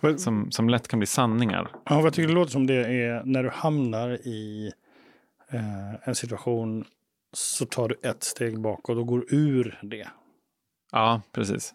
Vad, 0.00 0.20
som, 0.20 0.50
som 0.50 0.68
lätt 0.68 0.88
kan 0.88 0.98
bli 0.98 1.06
sanningar. 1.06 1.70
ja, 1.72 1.96
vad 1.96 2.04
jag 2.04 2.14
tycker 2.14 2.28
det 2.28 2.34
låter 2.34 2.52
som 2.52 2.66
det 2.66 2.86
är 3.04 3.22
när 3.24 3.42
du 3.42 3.50
hamnar 3.50 4.10
i 4.10 4.72
eh, 5.50 6.08
en 6.08 6.14
situation 6.14 6.84
så 7.32 7.66
tar 7.66 7.88
du 7.88 8.00
ett 8.02 8.22
steg 8.22 8.60
bakåt 8.60 8.96
och 8.96 9.06
går 9.06 9.24
ur 9.34 9.78
det. 9.82 10.08
Ja, 10.92 11.22
precis. 11.32 11.74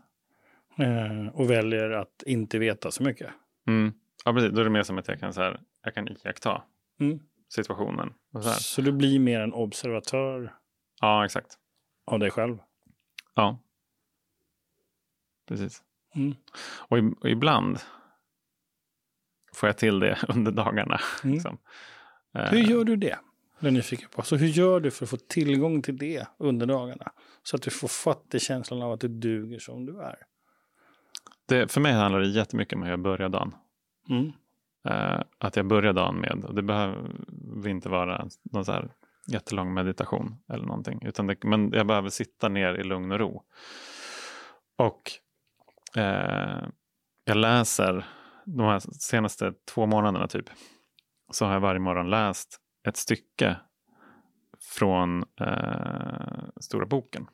Eh, 0.79 1.27
och 1.33 1.49
väljer 1.49 1.89
att 1.89 2.23
inte 2.25 2.59
veta 2.59 2.91
så 2.91 3.03
mycket. 3.03 3.29
Mm. 3.69 3.93
Ja, 4.25 4.33
precis. 4.33 4.51
Då 4.51 4.59
är 4.59 4.63
det 4.63 4.69
mer 4.69 4.83
som 4.83 4.97
att 4.97 5.07
jag 5.07 5.19
kan, 5.19 5.33
så 5.33 5.41
här, 5.41 5.59
jag 5.83 5.93
kan 5.95 6.07
iaktta 6.07 6.63
Mm. 6.99 7.19
situationen. 7.49 8.13
Så. 8.33 8.41
Så 8.41 8.81
du 8.81 8.91
blir 8.91 9.19
mer 9.19 9.39
en 9.39 9.53
observatör 9.53 10.55
Ja, 11.01 11.25
exakt. 11.25 11.57
av 12.05 12.19
dig 12.19 12.31
själv. 12.31 12.57
Ja. 13.35 13.59
Precis. 15.47 15.83
Mm. 16.15 16.35
Och, 16.87 16.97
i, 16.97 17.01
och 17.21 17.29
ibland 17.29 17.79
får 19.53 19.69
jag 19.69 19.77
till 19.77 19.99
det 19.99 20.19
under 20.27 20.51
dagarna. 20.51 20.99
Mm. 21.23 21.33
Liksom. 21.33 21.57
Eh, 22.35 22.49
Hur 22.51 22.57
gör 22.59 22.83
du 22.83 22.95
det? 22.95 23.19
Det 23.59 23.67
är 23.67 23.71
nyfiken 23.71 24.09
på. 24.09 24.21
Så 24.21 24.35
hur 24.35 24.47
gör 24.47 24.79
du 24.79 24.91
för 24.91 25.05
att 25.05 25.09
få 25.09 25.17
tillgång 25.17 25.81
till 25.81 25.97
det 25.97 26.27
under 26.37 26.65
dagarna? 26.65 27.11
Så 27.43 27.55
att 27.55 27.61
du 27.61 27.71
får 27.71 27.87
fatt 27.87 28.33
i 28.35 28.39
känslan 28.39 28.81
av 28.81 28.91
att 28.91 28.99
du 28.99 29.07
duger 29.07 29.59
som 29.59 29.85
du 29.85 29.99
är. 30.01 30.15
Det, 31.49 31.71
för 31.71 31.81
mig 31.81 31.93
handlar 31.93 32.19
det 32.19 32.27
jättemycket 32.27 32.75
om 32.75 32.83
hur 32.83 32.89
jag 32.89 32.99
börjar 32.99 33.29
dagen. 33.29 33.55
Mm. 34.09 34.31
Eh, 34.87 35.21
att 35.37 35.55
jag 35.55 35.67
börjar 35.67 35.93
dagen 35.93 36.15
med, 36.15 36.45
och 36.45 36.55
det 36.55 36.61
behöver 36.61 37.67
inte 37.67 37.89
vara 37.89 38.27
någon 38.43 38.65
så 38.65 38.71
här 38.71 38.91
jättelång 39.27 39.73
meditation 39.73 40.35
eller 40.49 40.65
någonting. 40.65 40.99
Utan 41.05 41.27
det, 41.27 41.43
men 41.43 41.71
jag 41.71 41.87
behöver 41.87 42.09
sitta 42.09 42.49
ner 42.49 42.73
i 42.73 42.83
lugn 42.83 43.11
och 43.11 43.19
ro. 43.19 43.43
Och 44.75 45.11
eh, 45.95 46.67
jag 47.25 47.37
läser 47.37 48.05
de 48.45 48.61
här 48.61 48.79
senaste 48.79 49.53
två 49.73 49.85
månaderna 49.85 50.27
typ. 50.27 50.49
Så 51.31 51.45
har 51.45 51.53
jag 51.53 51.59
varje 51.59 51.79
morgon 51.79 52.09
läst 52.09 52.59
ett 52.87 52.97
stycke 52.97 53.57
från 54.59 55.23
eh, 55.41 56.49
Stora 56.59 56.85
boken. 56.85 57.27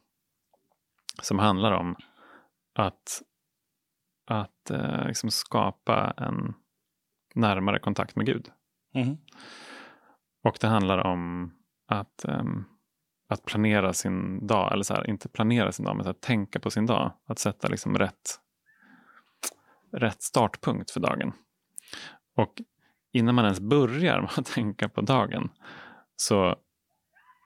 Som 1.22 1.40
handlar 1.40 1.72
om 1.72 1.96
att, 2.76 3.22
att 4.26 4.70
eh, 4.70 5.08
liksom 5.08 5.32
skapa 5.32 6.14
en 6.18 6.54
närmare 7.36 7.80
kontakt 7.80 8.16
med 8.16 8.26
Gud. 8.26 8.48
Mhm. 8.94 9.18
Och 10.44 10.58
det 10.62 10.68
handlar 10.68 10.98
om 10.98 11.54
att, 11.88 12.26
ehm, 12.26 12.66
att 13.28 13.46
planera 13.46 13.94
sin 13.94 14.48
dag, 14.48 14.74
eller 14.74 14.84
så 14.84 14.94
här, 14.94 15.10
inte 15.10 15.30
planera 15.30 15.72
sin 15.72 15.86
dag, 15.86 15.96
men 15.96 16.04
så 16.04 16.10
här, 16.10 16.20
tänka 16.20 16.60
på 16.60 16.70
sin 16.70 16.86
dag. 16.86 17.12
Att 17.26 17.40
sätta 17.40 17.68
liksom 17.68 17.98
rätt, 17.98 18.40
rätt 19.92 20.22
startpunkt 20.22 20.92
för 20.92 21.00
dagen. 21.00 21.34
Och 22.36 22.62
innan 23.12 23.36
man 23.36 23.46
ens 23.46 23.60
börjar 23.60 24.22
med 24.22 24.30
att 24.38 24.46
tänka 24.46 24.90
på 24.90 25.02
dagen 25.02 25.50
så, 26.16 26.56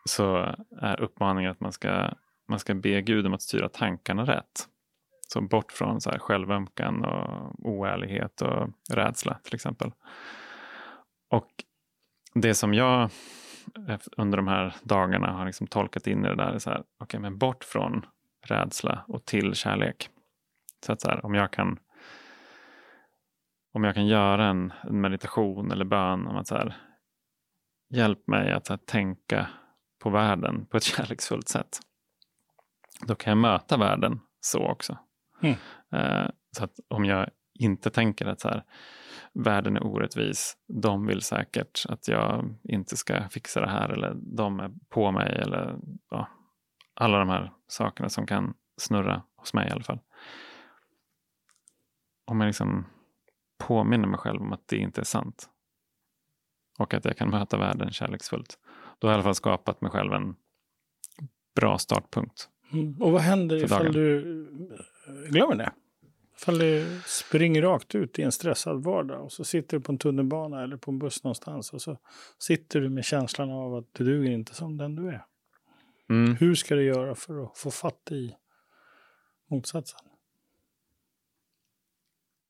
så 0.05 0.55
är 0.81 1.01
uppmaningen 1.01 1.51
att 1.51 1.59
man 1.59 1.71
ska, 1.71 2.13
man 2.47 2.59
ska 2.59 2.73
be 2.73 3.01
Gud 3.01 3.25
om 3.25 3.33
att 3.33 3.41
styra 3.41 3.69
tankarna 3.69 4.25
rätt. 4.25 4.67
Så 5.33 5.41
bort 5.41 5.71
från 5.71 6.01
så 6.01 6.09
här 6.09 6.19
självömkan 6.19 7.05
och 7.05 7.55
oärlighet 7.59 8.41
och 8.41 8.69
rädsla 8.89 9.39
till 9.43 9.55
exempel. 9.55 9.91
Och 11.29 11.47
det 12.33 12.53
som 12.53 12.73
jag 12.73 13.09
under 14.17 14.37
de 14.37 14.47
här 14.47 14.75
dagarna 14.83 15.31
har 15.31 15.45
liksom 15.45 15.67
tolkat 15.67 16.07
in 16.07 16.25
i 16.25 16.27
det 16.27 16.35
där 16.35 16.53
är 16.53 16.59
så 16.59 16.69
här, 16.69 16.83
okej, 16.99 17.19
men 17.19 17.37
bort 17.37 17.63
från 17.63 18.05
rädsla 18.45 19.05
och 19.07 19.25
till 19.25 19.53
kärlek. 19.53 20.09
Så 20.85 20.93
att 20.93 21.01
så 21.01 21.09
här, 21.09 21.25
om 21.25 21.33
jag 21.33 21.51
kan 21.51 21.79
om 23.73 23.83
jag 23.83 23.95
kan 23.95 24.07
göra 24.07 24.45
en, 24.45 24.73
en 24.83 25.01
meditation 25.01 25.71
eller 25.71 25.85
bön 25.85 26.27
om 26.27 26.37
att 26.37 26.47
så 26.47 26.55
här, 26.55 26.77
hjälp 27.89 28.27
mig 28.27 28.51
att 28.51 28.69
här, 28.69 28.77
tänka 28.77 29.47
på 29.99 30.09
världen 30.09 30.65
på 30.65 30.77
ett 30.77 30.83
kärleksfullt 30.95 31.47
sätt. 31.47 31.79
Då 33.07 33.15
kan 33.15 33.31
jag 33.31 33.37
möta 33.37 33.77
världen 33.77 34.19
så 34.41 34.59
också. 34.59 34.97
Mm. 35.41 35.55
Eh, 35.91 36.29
så 36.57 36.63
att 36.63 36.79
om 36.87 37.05
jag 37.05 37.29
inte 37.53 37.89
tänker 37.89 38.25
att 38.25 38.39
så 38.39 38.47
här, 38.47 38.63
världen 39.33 39.75
är 39.75 39.85
orättvis, 39.85 40.57
de 40.67 41.05
vill 41.05 41.21
säkert 41.21 41.85
att 41.89 42.07
jag 42.07 42.55
inte 42.63 42.97
ska 42.97 43.29
fixa 43.29 43.61
det 43.61 43.69
här 43.69 43.89
eller 43.89 44.13
de 44.15 44.59
är 44.59 44.71
på 44.89 45.11
mig 45.11 45.39
eller 45.41 45.75
ja, 46.09 46.27
alla 46.93 47.19
de 47.19 47.29
här 47.29 47.51
sakerna 47.67 48.09
som 48.09 48.25
kan 48.25 48.53
snurra 48.77 49.23
hos 49.35 49.53
mig 49.53 49.67
i 49.67 49.71
alla 49.71 49.83
fall. 49.83 49.99
Om 52.25 52.41
jag 52.41 52.47
liksom 52.47 52.85
påminner 53.57 54.07
mig 54.07 54.19
själv 54.19 54.41
om 54.41 54.53
att 54.53 54.67
det 54.67 54.77
inte 54.77 55.01
är 55.01 55.05
sant 55.05 55.49
och 56.79 56.93
att 56.93 57.05
jag 57.05 57.17
kan 57.17 57.29
möta 57.29 57.57
världen 57.57 57.91
kärleksfullt, 57.91 58.59
då 58.99 59.07
har 59.07 59.11
jag 59.11 59.15
i 59.15 59.17
alla 59.17 59.23
fall 59.23 59.35
skapat 59.35 59.81
mig 59.81 59.91
själv 59.91 60.13
en 60.13 60.35
bra 61.55 61.77
startpunkt. 61.77 62.49
Mm. 62.71 63.01
Och 63.01 63.11
vad 63.11 63.21
händer 63.21 63.63
ifall 63.63 63.83
dagen. 63.83 63.93
du 63.93 64.79
glömmer 65.29 65.55
det? 65.55 65.71
Ifall 66.41 66.59
du 66.59 67.01
springer 67.05 67.61
rakt 67.61 67.95
ut 67.95 68.19
i 68.19 68.21
en 68.21 68.31
stressad 68.31 68.83
vardag 68.83 69.23
och 69.23 69.31
så 69.31 69.43
sitter 69.43 69.77
du 69.77 69.83
på 69.83 69.91
en 69.91 69.97
tunnelbana 69.97 70.63
eller 70.63 70.77
på 70.77 70.91
en 70.91 70.99
buss 70.99 71.23
någonstans 71.23 71.73
och 71.73 71.81
så 71.81 71.97
sitter 72.37 72.81
du 72.81 72.89
med 72.89 73.05
känslan 73.05 73.51
av 73.51 73.75
att 73.75 73.85
du 73.91 74.03
duger 74.03 74.31
inte 74.31 74.55
som 74.55 74.77
den 74.77 74.95
du 74.95 75.07
är. 75.07 75.25
Mm. 76.09 76.35
Hur 76.35 76.55
ska 76.55 76.75
du 76.75 76.83
göra 76.83 77.15
för 77.15 77.43
att 77.43 77.57
få 77.57 77.71
fatt 77.71 78.11
i 78.11 78.35
motsatsen? 79.49 79.99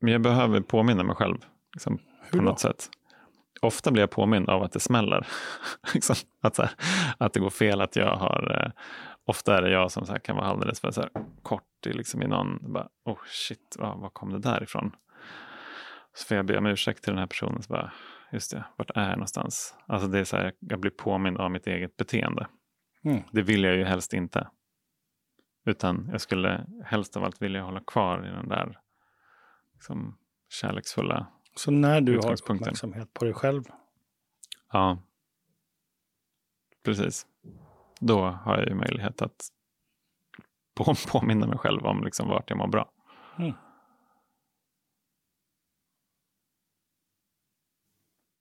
Men 0.01 0.11
jag 0.11 0.21
behöver 0.21 0.61
påminna 0.61 1.03
mig 1.03 1.15
själv 1.15 1.37
liksom, 1.73 1.99
på 2.31 2.41
något 2.41 2.59
sätt. 2.59 2.89
Ofta 3.61 3.91
blir 3.91 4.03
jag 4.03 4.09
påmind 4.09 4.49
av 4.49 4.63
att 4.63 4.71
det 4.71 4.79
smäller. 4.79 5.27
liksom, 5.93 6.15
att, 6.41 6.57
här, 6.57 6.71
att 7.17 7.33
det 7.33 7.39
går 7.39 7.49
fel, 7.49 7.81
att 7.81 7.95
jag 7.95 8.15
har... 8.15 8.63
Eh, 8.65 8.71
ofta 9.25 9.57
är 9.57 9.61
det 9.61 9.71
jag 9.71 9.91
som 9.91 10.05
så 10.05 10.11
här, 10.11 10.19
kan 10.19 10.35
vara 10.35 10.45
alldeles 10.45 10.79
för 10.79 10.91
så 10.91 11.01
här, 11.01 11.09
kort 11.49 11.85
i, 11.85 11.93
liksom, 11.93 12.21
i 12.21 12.27
någon... 12.27 12.73
Bara, 12.73 12.89
oh 13.05 13.19
shit, 13.25 13.75
var, 13.79 13.95
var 13.95 14.09
kom 14.09 14.31
det 14.31 14.39
där 14.39 14.63
ifrån? 14.63 14.95
Så 16.13 16.27
får 16.27 16.37
jag 16.37 16.45
be 16.45 16.57
om 16.57 16.65
ursäkt 16.65 17.03
till 17.03 17.11
den 17.11 17.19
här 17.19 17.27
personen. 17.27 17.61
Så 17.61 17.73
bara, 17.73 17.93
just 18.31 18.51
det, 18.51 18.65
vart 18.75 18.91
är 18.95 19.09
jag 19.09 19.17
någonstans? 19.17 19.75
Alltså 19.87 20.07
det 20.07 20.19
är 20.19 20.23
så 20.23 20.37
här, 20.37 20.53
jag 20.59 20.79
blir 20.79 20.91
påmind 20.91 21.37
av 21.37 21.51
mitt 21.51 21.67
eget 21.67 21.97
beteende. 21.97 22.47
Mm. 23.03 23.21
Det 23.31 23.41
vill 23.41 23.63
jag 23.63 23.75
ju 23.75 23.83
helst 23.83 24.13
inte. 24.13 24.49
Utan 25.65 26.09
jag 26.11 26.21
skulle 26.21 26.65
helst 26.85 27.17
av 27.17 27.23
allt 27.23 27.41
vilja 27.41 27.63
hålla 27.63 27.79
kvar 27.79 28.27
i 28.27 28.29
den 28.29 28.49
där 28.49 28.79
liksom, 29.73 30.17
kärleksfulla... 30.49 31.27
Så 31.55 31.71
när 31.71 32.01
du 32.01 32.17
har 32.17 32.31
uppmärksamhet 32.31 33.13
på 33.13 33.25
dig 33.25 33.33
själv, 33.33 33.63
Ja, 34.71 34.97
precis. 36.85 37.27
Då 37.99 38.21
har 38.25 38.57
jag 38.57 38.67
ju 38.67 38.75
möjlighet 38.75 39.21
att 39.21 39.49
på, 40.85 40.95
påminna 41.07 41.47
mig 41.47 41.57
själv 41.57 41.85
om 41.85 42.03
liksom 42.03 42.27
vart 42.27 42.49
jag 42.49 42.57
mår 42.57 42.67
bra. 42.67 42.91
Mm. 43.39 43.53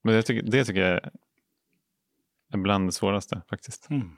Men 0.03 0.15
det 0.15 0.23
tycker, 0.23 0.51
det 0.51 0.65
tycker 0.65 0.81
jag 0.81 1.01
är 2.53 2.59
bland 2.59 2.89
det 2.89 2.93
svåraste 2.93 3.43
faktiskt. 3.51 3.91
Mm. 3.91 4.17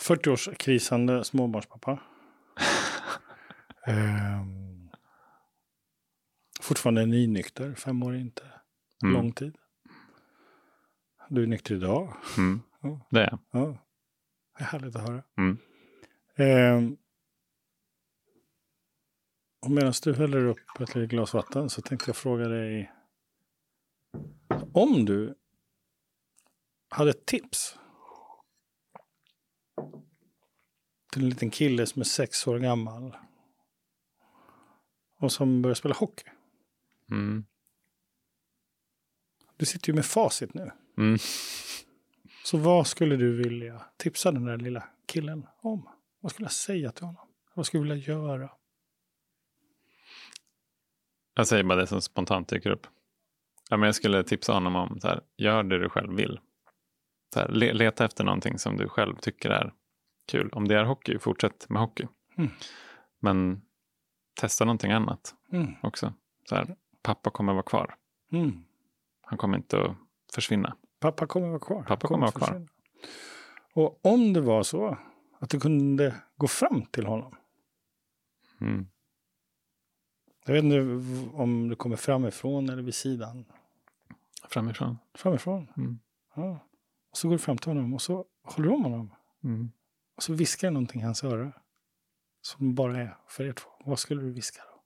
40-årskrisande 0.00 1.22
småbarnspappa. 1.22 1.98
Ehm, 3.86 4.90
fortfarande 6.60 7.06
nynykter, 7.06 7.74
fem 7.74 8.02
år 8.02 8.16
inte 8.16 8.42
Mm. 9.04 9.14
lång 9.14 9.32
tid. 9.32 9.56
Du 11.28 11.42
är 11.42 11.46
nykter 11.46 11.74
idag. 11.74 12.16
Mm. 12.38 12.62
Ja. 12.82 13.00
Det 13.10 13.20
är 13.20 13.30
jag. 13.30 13.38
Ja. 13.50 13.78
Det 14.58 14.64
är 14.64 14.68
härligt 14.68 14.96
att 14.96 15.08
höra. 15.08 15.22
Mm. 15.36 15.58
Ehm, 16.36 16.96
och 19.60 19.70
medan 19.70 19.92
du 20.02 20.14
häller 20.14 20.44
upp 20.44 20.80
ett 20.80 20.94
litet 20.94 21.10
glas 21.10 21.34
vatten 21.34 21.70
så 21.70 21.82
tänkte 21.82 22.08
jag 22.08 22.16
fråga 22.16 22.48
dig 22.48 22.92
om 24.72 25.04
du 25.04 25.34
hade 26.88 27.10
ett 27.10 27.26
tips 27.26 27.78
till 31.12 31.22
en 31.22 31.28
liten 31.28 31.50
kille 31.50 31.86
som 31.86 32.00
är 32.00 32.04
sex 32.04 32.46
år 32.46 32.58
gammal 32.58 33.16
och 35.18 35.32
som 35.32 35.62
börjar 35.62 35.74
spela 35.74 35.94
hockey. 35.94 36.24
Mm. 37.10 37.44
Du 39.56 39.66
sitter 39.66 39.88
ju 39.88 39.94
med 39.94 40.06
facit 40.06 40.54
nu. 40.54 40.70
Mm. 40.98 41.18
Så 42.52 42.58
vad 42.58 42.86
skulle 42.86 43.16
du 43.16 43.36
vilja 43.36 43.82
tipsa 43.96 44.32
den 44.32 44.44
där 44.44 44.56
lilla 44.56 44.84
killen 45.06 45.46
om? 45.56 45.88
Vad 46.20 46.32
skulle 46.32 46.44
jag 46.44 46.52
säga 46.52 46.92
till 46.92 47.04
honom? 47.04 47.28
Vad 47.54 47.66
skulle 47.66 47.82
du 47.84 47.88
vilja 47.88 48.14
göra? 48.14 48.50
Jag 51.34 51.46
säger 51.46 51.64
bara 51.64 51.80
det 51.80 51.86
som 51.86 52.02
spontant 52.02 52.48
dyker 52.48 52.70
upp. 52.70 52.86
Ja, 53.70 53.76
men 53.76 53.86
jag 53.86 53.94
skulle 53.94 54.24
tipsa 54.24 54.52
honom 54.52 54.76
om 54.76 55.00
så 55.00 55.08
här, 55.08 55.20
gör 55.36 55.62
det 55.62 55.78
du 55.78 55.88
själv 55.88 56.12
vill. 56.16 56.40
Så 57.34 57.40
här, 57.40 57.48
le, 57.48 57.72
leta 57.72 58.04
efter 58.04 58.24
någonting 58.24 58.58
som 58.58 58.76
du 58.76 58.88
själv 58.88 59.16
tycker 59.16 59.50
är 59.50 59.72
kul. 60.28 60.48
Om 60.52 60.68
det 60.68 60.74
är 60.74 60.84
hockey, 60.84 61.18
fortsätt 61.18 61.68
med 61.68 61.82
hockey. 61.82 62.06
Mm. 62.36 62.50
Men 63.20 63.62
testa 64.40 64.64
någonting 64.64 64.92
annat 64.92 65.34
Mm. 65.52 65.74
också. 65.82 66.14
Så 66.48 66.54
här, 66.54 66.76
pappa 67.02 67.30
kommer 67.30 67.52
vara 67.52 67.62
kvar. 67.62 67.94
Mm. 68.32 68.64
Han 69.22 69.38
kommer 69.38 69.56
inte 69.56 69.82
att 69.82 69.96
försvinna. 70.34 70.76
Pappa 71.02 71.26
kommer 71.26 71.48
vara 71.48 71.58
kvar. 71.58 71.82
Pappa 71.82 72.08
kommer 72.08 72.20
vara 72.20 72.32
kvar. 72.32 72.68
Och 73.74 74.06
om 74.06 74.32
det 74.32 74.40
var 74.40 74.62
så 74.62 74.98
att 75.38 75.50
du 75.50 75.60
kunde 75.60 76.14
gå 76.36 76.48
fram 76.48 76.86
till 76.86 77.06
honom. 77.06 77.36
Mm. 78.60 78.86
Jag 80.44 80.54
vet 80.54 80.64
inte 80.64 80.78
om 81.36 81.68
du 81.68 81.76
kommer 81.76 81.96
framifrån 81.96 82.68
eller 82.68 82.82
vid 82.82 82.94
sidan. 82.94 83.44
Framifrån. 84.48 84.98
Framifrån. 85.14 85.68
Mm. 85.76 85.98
Ja. 86.34 86.68
Och 87.10 87.16
så 87.16 87.28
går 87.28 87.34
du 87.34 87.38
fram 87.38 87.58
till 87.58 87.70
honom 87.70 87.94
och 87.94 88.02
så 88.02 88.24
håller 88.42 88.68
du 88.68 88.74
om 88.74 88.84
honom. 88.84 89.14
Mm. 89.44 89.72
Och 90.16 90.22
så 90.22 90.32
viskar 90.32 90.68
du 90.68 90.72
någonting 90.72 91.00
i 91.00 91.04
hans 91.04 91.24
öra. 91.24 91.52
Som 92.40 92.74
bara 92.74 92.98
är 92.98 93.16
för 93.26 93.44
er 93.44 93.52
två. 93.52 93.70
Vad 93.84 93.98
skulle 93.98 94.22
du 94.22 94.30
viska 94.30 94.62
då? 94.62 94.82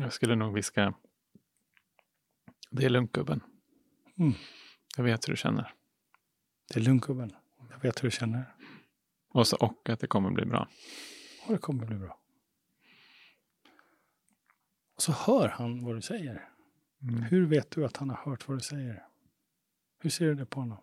Jag 0.00 0.12
skulle 0.12 0.36
nog 0.36 0.54
viska. 0.54 0.94
Det 2.72 2.84
är 2.84 2.88
lugnt 2.88 3.12
gubben. 3.12 3.40
Mm. 4.18 4.32
Jag 4.96 5.04
vet 5.04 5.28
hur 5.28 5.32
du 5.32 5.36
känner. 5.36 5.74
Det 6.68 6.80
är 6.80 6.84
lugnt 6.84 7.06
gubben. 7.06 7.32
Jag 7.70 7.78
vet 7.80 8.02
hur 8.02 8.08
du 8.08 8.10
känner. 8.10 8.54
Och, 9.28 9.46
så, 9.46 9.56
och 9.56 9.88
att 9.88 10.00
det 10.00 10.06
kommer 10.06 10.30
bli 10.30 10.44
bra. 10.44 10.68
Och 11.46 11.52
det 11.52 11.58
kommer 11.58 11.86
bli 11.86 11.96
bra. 11.96 12.18
Och 14.94 15.02
så 15.02 15.12
hör 15.12 15.48
han 15.48 15.84
vad 15.84 15.94
du 15.94 16.02
säger. 16.02 16.48
Mm. 17.02 17.22
Hur 17.22 17.46
vet 17.46 17.70
du 17.70 17.84
att 17.84 17.96
han 17.96 18.10
har 18.10 18.16
hört 18.16 18.48
vad 18.48 18.56
du 18.56 18.62
säger? 18.62 19.06
Hur 19.98 20.10
ser 20.10 20.26
du 20.26 20.34
det 20.34 20.46
på 20.46 20.60
honom? 20.60 20.78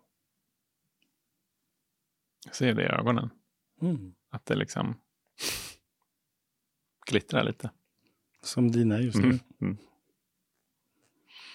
Jag 2.44 2.54
ser 2.54 2.74
det 2.74 2.82
i 2.82 2.86
ögonen. 2.86 3.30
Mm. 3.80 4.14
Att 4.30 4.46
det 4.46 4.54
liksom 4.54 5.00
glittrar 7.06 7.44
lite. 7.44 7.70
Som 8.42 8.70
dina 8.70 9.00
just 9.00 9.18
nu. 9.18 9.38
Mm. 9.60 9.76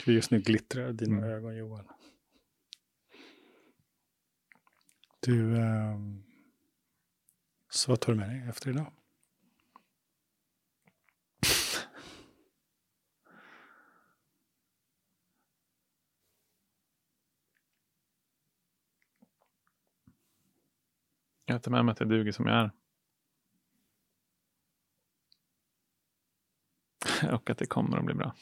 För 0.05 0.11
just 0.11 0.31
nu 0.31 0.39
glittrar 0.39 0.93
dina 0.93 1.17
Mm. 1.17 1.29
ögon 1.29 1.55
Johan. 1.57 1.85
Du, 5.19 5.57
ehm, 5.57 6.23
så 7.69 7.91
vad 7.91 7.99
tar 8.01 8.13
du 8.13 8.19
med 8.19 8.29
dig 8.29 8.49
efter 8.49 8.69
idag? 8.69 8.93
Jag 21.45 21.63
tar 21.63 21.71
med 21.71 21.85
mig 21.85 21.91
att 21.91 21.99
jag 21.99 22.09
duger 22.09 22.31
som 22.31 22.47
jag 22.47 22.57
är. 22.57 22.71
och 27.35 27.49
att 27.49 27.57
det 27.57 27.65
kommer 27.65 27.97
att 27.97 28.05
bli 28.05 28.15
bra. 28.15 28.35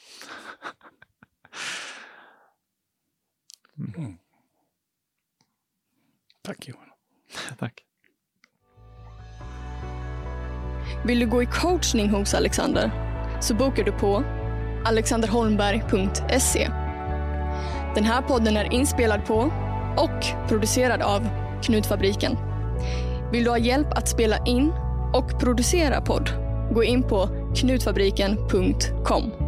Tack 6.42 6.68
Johan. 6.68 6.88
Tack. 7.58 7.84
Vill 11.06 11.20
du 11.20 11.26
gå 11.26 11.42
i 11.42 11.46
coachning 11.46 12.10
hos 12.10 12.34
Alexander? 12.34 12.90
Så 13.40 13.54
bokar 13.54 13.84
du 13.84 13.92
på 13.92 14.24
alexanderholmberg.se. 14.84 16.68
Den 17.94 18.04
här 18.04 18.22
podden 18.22 18.56
är 18.56 18.72
inspelad 18.72 19.26
på 19.26 19.52
och 19.96 20.48
producerad 20.48 21.02
av 21.02 21.28
Knutfabriken. 21.62 22.36
Vill 23.32 23.44
du 23.44 23.50
ha 23.50 23.58
hjälp 23.58 23.92
att 23.92 24.08
spela 24.08 24.46
in 24.46 24.72
och 25.14 25.40
producera 25.40 26.00
podd? 26.00 26.30
Gå 26.74 26.84
in 26.84 27.02
på 27.02 27.28
knutfabriken.com. 27.56 29.43